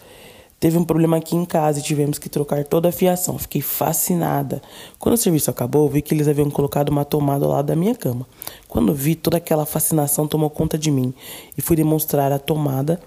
Teve 0.60 0.76
um 0.76 0.84
problema 0.84 1.16
aqui 1.16 1.34
em 1.34 1.46
casa 1.46 1.78
e 1.78 1.82
tivemos 1.82 2.18
que 2.18 2.28
trocar 2.28 2.64
toda 2.64 2.90
a 2.90 2.92
fiação. 2.92 3.38
Fiquei 3.38 3.62
fascinada. 3.62 4.60
Quando 4.98 5.14
o 5.14 5.18
serviço 5.18 5.50
acabou, 5.50 5.88
vi 5.88 6.02
que 6.02 6.12
eles 6.12 6.28
haviam 6.28 6.50
colocado 6.50 6.90
uma 6.90 7.06
tomada 7.06 7.46
ao 7.46 7.52
lado 7.52 7.66
da 7.68 7.76
minha 7.76 7.94
cama. 7.94 8.26
Quando 8.68 8.92
vi, 8.92 9.14
toda 9.14 9.38
aquela 9.38 9.64
fascinação 9.64 10.28
tomou 10.28 10.50
conta 10.50 10.76
de 10.76 10.90
mim 10.90 11.14
e 11.56 11.62
fui 11.62 11.76
demonstrar 11.76 12.30
a 12.30 12.38
tomada. 12.38 13.00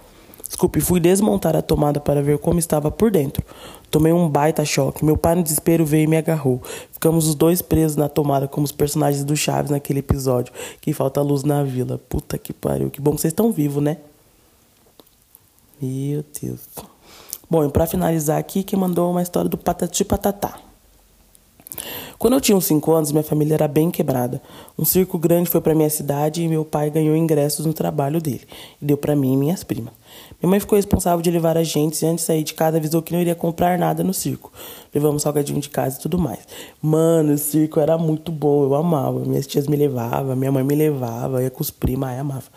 Desculpe, 0.49 0.81
fui 0.81 0.99
desmontar 0.99 1.55
a 1.55 1.61
tomada 1.61 1.99
para 1.99 2.23
ver 2.23 2.39
como 2.39 2.57
estava 2.57 2.89
por 2.89 3.11
dentro. 3.11 3.45
Tomei 3.91 4.11
um 4.11 4.27
baita 4.27 4.65
choque. 4.65 5.05
Meu 5.05 5.15
pai, 5.15 5.35
no 5.35 5.43
desespero, 5.43 5.85
veio 5.85 6.05
e 6.05 6.07
me 6.07 6.17
agarrou. 6.17 6.59
Ficamos 6.91 7.27
os 7.27 7.35
dois 7.35 7.61
presos 7.61 7.95
na 7.95 8.09
tomada, 8.09 8.47
como 8.47 8.65
os 8.65 8.71
personagens 8.71 9.23
do 9.23 9.37
Chaves 9.37 9.69
naquele 9.69 9.99
episódio. 9.99 10.51
Que 10.81 10.91
falta 10.91 11.21
luz 11.21 11.43
na 11.43 11.63
vila. 11.63 11.99
Puta 12.09 12.35
que 12.35 12.51
pariu. 12.51 12.89
Que 12.89 12.99
bom 12.99 13.11
que 13.13 13.21
vocês 13.21 13.31
estão 13.31 13.51
vivos, 13.51 13.83
né? 13.83 13.97
Meu 15.79 16.25
Deus. 16.41 16.61
Bom, 17.47 17.63
e 17.63 17.69
pra 17.69 17.85
finalizar 17.85 18.39
aqui, 18.39 18.63
quem 18.63 18.77
mandou 18.77 19.11
uma 19.11 19.21
história 19.21 19.47
do 19.49 19.57
Patati 19.57 20.03
Patatá. 20.03 20.59
Quando 22.19 22.33
eu 22.33 22.41
tinha 22.41 22.57
uns 22.57 22.65
5 22.65 22.91
anos, 22.91 23.11
minha 23.13 23.23
família 23.23 23.53
era 23.53 23.65
bem 23.65 23.89
quebrada. 23.89 24.41
Um 24.77 24.83
circo 24.83 25.17
grande 25.17 25.49
foi 25.49 25.61
para 25.61 25.73
minha 25.73 25.89
cidade 25.89 26.43
e 26.43 26.49
meu 26.49 26.65
pai 26.65 26.89
ganhou 26.89 27.15
ingressos 27.15 27.65
no 27.65 27.71
trabalho 27.71 28.19
dele. 28.19 28.41
E 28.81 28.85
deu 28.85 28.97
para 28.97 29.15
mim 29.15 29.35
e 29.35 29.37
minhas 29.37 29.63
primas. 29.63 29.93
Minha 30.41 30.49
mãe 30.49 30.59
ficou 30.59 30.75
responsável 30.75 31.21
de 31.21 31.31
levar 31.31 31.57
a 31.57 31.63
gente 31.63 32.03
e 32.03 32.05
antes 32.05 32.25
de 32.25 32.27
sair 32.27 32.43
de 32.43 32.53
casa 32.53 32.75
avisou 32.75 33.01
que 33.01 33.13
não 33.13 33.21
iria 33.21 33.35
comprar 33.35 33.79
nada 33.79 34.03
no 34.03 34.13
circo. 34.13 34.51
Levamos 34.93 35.23
salgadinho 35.23 35.61
de 35.61 35.69
casa 35.69 35.97
e 35.97 36.01
tudo 36.01 36.19
mais. 36.19 36.39
Mano, 36.81 37.31
o 37.31 37.37
circo 37.37 37.79
era 37.79 37.97
muito 37.97 38.33
bom, 38.33 38.65
eu 38.65 38.75
amava. 38.75 39.21
Minhas 39.21 39.47
tias 39.47 39.65
me 39.65 39.77
levavam, 39.77 40.35
minha 40.35 40.51
mãe 40.51 40.63
me 40.63 40.75
levava, 40.75 41.41
ia 41.41 41.49
com 41.49 41.61
os 41.61 41.71
primos, 41.71 42.09
ai, 42.09 42.19
amava. 42.19 42.51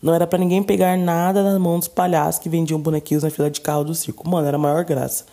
Não 0.00 0.14
era 0.14 0.24
para 0.24 0.38
ninguém 0.38 0.62
pegar 0.62 0.96
nada 0.96 1.42
na 1.42 1.58
mão 1.58 1.80
dos 1.80 1.88
palhaços 1.88 2.40
que 2.40 2.48
vendiam 2.48 2.78
bonequinhos 2.78 3.24
na 3.24 3.30
fila 3.30 3.50
de 3.50 3.60
carro 3.60 3.82
do 3.82 3.94
circo. 3.94 4.28
Mano, 4.28 4.46
era 4.46 4.56
a 4.56 4.60
maior 4.60 4.84
graça. 4.84 5.24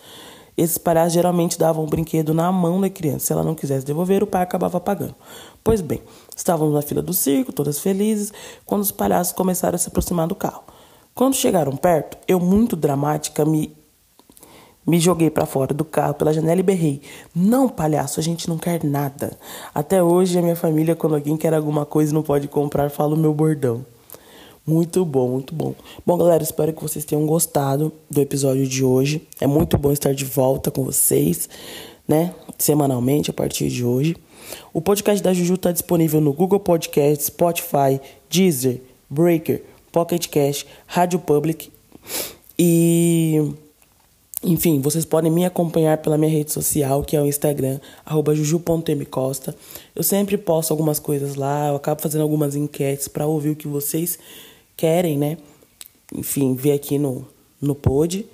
Esses 0.62 0.78
palhaços 0.78 1.12
geralmente 1.12 1.58
davam 1.58 1.82
um 1.82 1.88
brinquedo 1.88 2.32
na 2.32 2.52
mão 2.52 2.80
da 2.80 2.88
criança. 2.88 3.26
Se 3.26 3.32
ela 3.32 3.42
não 3.42 3.52
quisesse 3.52 3.84
devolver, 3.84 4.22
o 4.22 4.26
pai 4.28 4.42
acabava 4.42 4.78
pagando. 4.78 5.14
Pois 5.64 5.80
bem, 5.80 6.00
estávamos 6.36 6.72
na 6.72 6.82
fila 6.82 7.02
do 7.02 7.12
circo, 7.12 7.52
todas 7.52 7.80
felizes, 7.80 8.32
quando 8.64 8.82
os 8.82 8.92
palhaços 8.92 9.32
começaram 9.32 9.74
a 9.74 9.78
se 9.78 9.88
aproximar 9.88 10.28
do 10.28 10.36
carro. 10.36 10.62
Quando 11.16 11.34
chegaram 11.34 11.76
perto, 11.76 12.16
eu, 12.28 12.38
muito 12.38 12.76
dramática, 12.76 13.44
me, 13.44 13.76
me 14.86 15.00
joguei 15.00 15.30
para 15.30 15.46
fora 15.46 15.74
do 15.74 15.84
carro 15.84 16.14
pela 16.14 16.32
janela 16.32 16.60
e 16.60 16.62
berrei: 16.62 17.02
Não, 17.34 17.68
palhaço, 17.68 18.20
a 18.20 18.22
gente 18.22 18.48
não 18.48 18.56
quer 18.56 18.84
nada. 18.84 19.36
Até 19.74 20.00
hoje, 20.00 20.38
a 20.38 20.42
minha 20.42 20.54
família, 20.54 20.94
quando 20.94 21.16
alguém 21.16 21.36
quer 21.36 21.52
alguma 21.54 21.84
coisa 21.84 22.12
e 22.12 22.14
não 22.14 22.22
pode 22.22 22.46
comprar, 22.46 22.88
fala 22.88 23.16
o 23.16 23.18
meu 23.18 23.34
bordão. 23.34 23.84
Muito 24.64 25.04
bom, 25.04 25.28
muito 25.28 25.54
bom. 25.54 25.74
Bom, 26.06 26.16
galera, 26.16 26.42
espero 26.42 26.72
que 26.72 26.80
vocês 26.80 27.04
tenham 27.04 27.26
gostado 27.26 27.92
do 28.08 28.20
episódio 28.20 28.66
de 28.66 28.84
hoje. 28.84 29.26
É 29.40 29.46
muito 29.46 29.76
bom 29.76 29.90
estar 29.90 30.14
de 30.14 30.24
volta 30.24 30.70
com 30.70 30.84
vocês, 30.84 31.48
né? 32.06 32.32
Semanalmente 32.56 33.28
a 33.28 33.34
partir 33.34 33.68
de 33.68 33.84
hoje. 33.84 34.16
O 34.72 34.80
podcast 34.80 35.22
da 35.22 35.34
Juju 35.34 35.54
está 35.54 35.72
disponível 35.72 36.20
no 36.20 36.32
Google 36.32 36.60
Podcast, 36.60 37.24
Spotify, 37.24 38.00
Deezer, 38.30 38.80
Breaker, 39.10 39.64
Pocket 39.90 40.28
Cast, 40.28 40.66
Rádio 40.86 41.18
Public 41.18 41.70
e 42.56 43.52
enfim, 44.44 44.80
vocês 44.80 45.04
podem 45.04 45.30
me 45.30 45.44
acompanhar 45.44 45.98
pela 45.98 46.18
minha 46.18 46.30
rede 46.30 46.52
social, 46.52 47.02
que 47.02 47.16
é 47.16 47.20
o 47.20 47.26
Instagram, 47.26 47.78
juju.mcosta. 48.32 49.54
Eu 49.94 50.02
sempre 50.02 50.36
posto 50.36 50.72
algumas 50.72 50.98
coisas 50.98 51.36
lá, 51.36 51.68
eu 51.68 51.76
acabo 51.76 52.02
fazendo 52.02 52.22
algumas 52.22 52.56
enquetes 52.56 53.06
para 53.06 53.26
ouvir 53.26 53.50
o 53.50 53.56
que 53.56 53.68
vocês 53.68 54.18
querem, 54.82 55.16
né? 55.16 55.38
Enfim, 56.12 56.56
ver 56.56 56.72
aqui 56.72 56.98
no, 56.98 57.24
no 57.60 57.72
pod. 57.72 58.26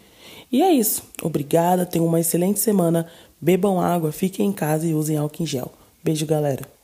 E 0.51 0.63
é 0.63 0.73
isso. 0.73 1.03
Obrigada, 1.23 1.85
tenham 1.85 2.07
uma 2.07 2.21
excelente 2.21 2.59
semana. 2.59 3.07
Bebam 3.39 3.79
água, 3.79 4.11
fiquem 4.11 4.47
em 4.47 4.53
casa 4.53 4.87
e 4.87 4.95
usem 4.95 5.19
álcool 5.19 5.43
em 5.43 5.47
gel. 5.47 5.71
Beijo, 6.03 6.25
galera. 6.25 6.78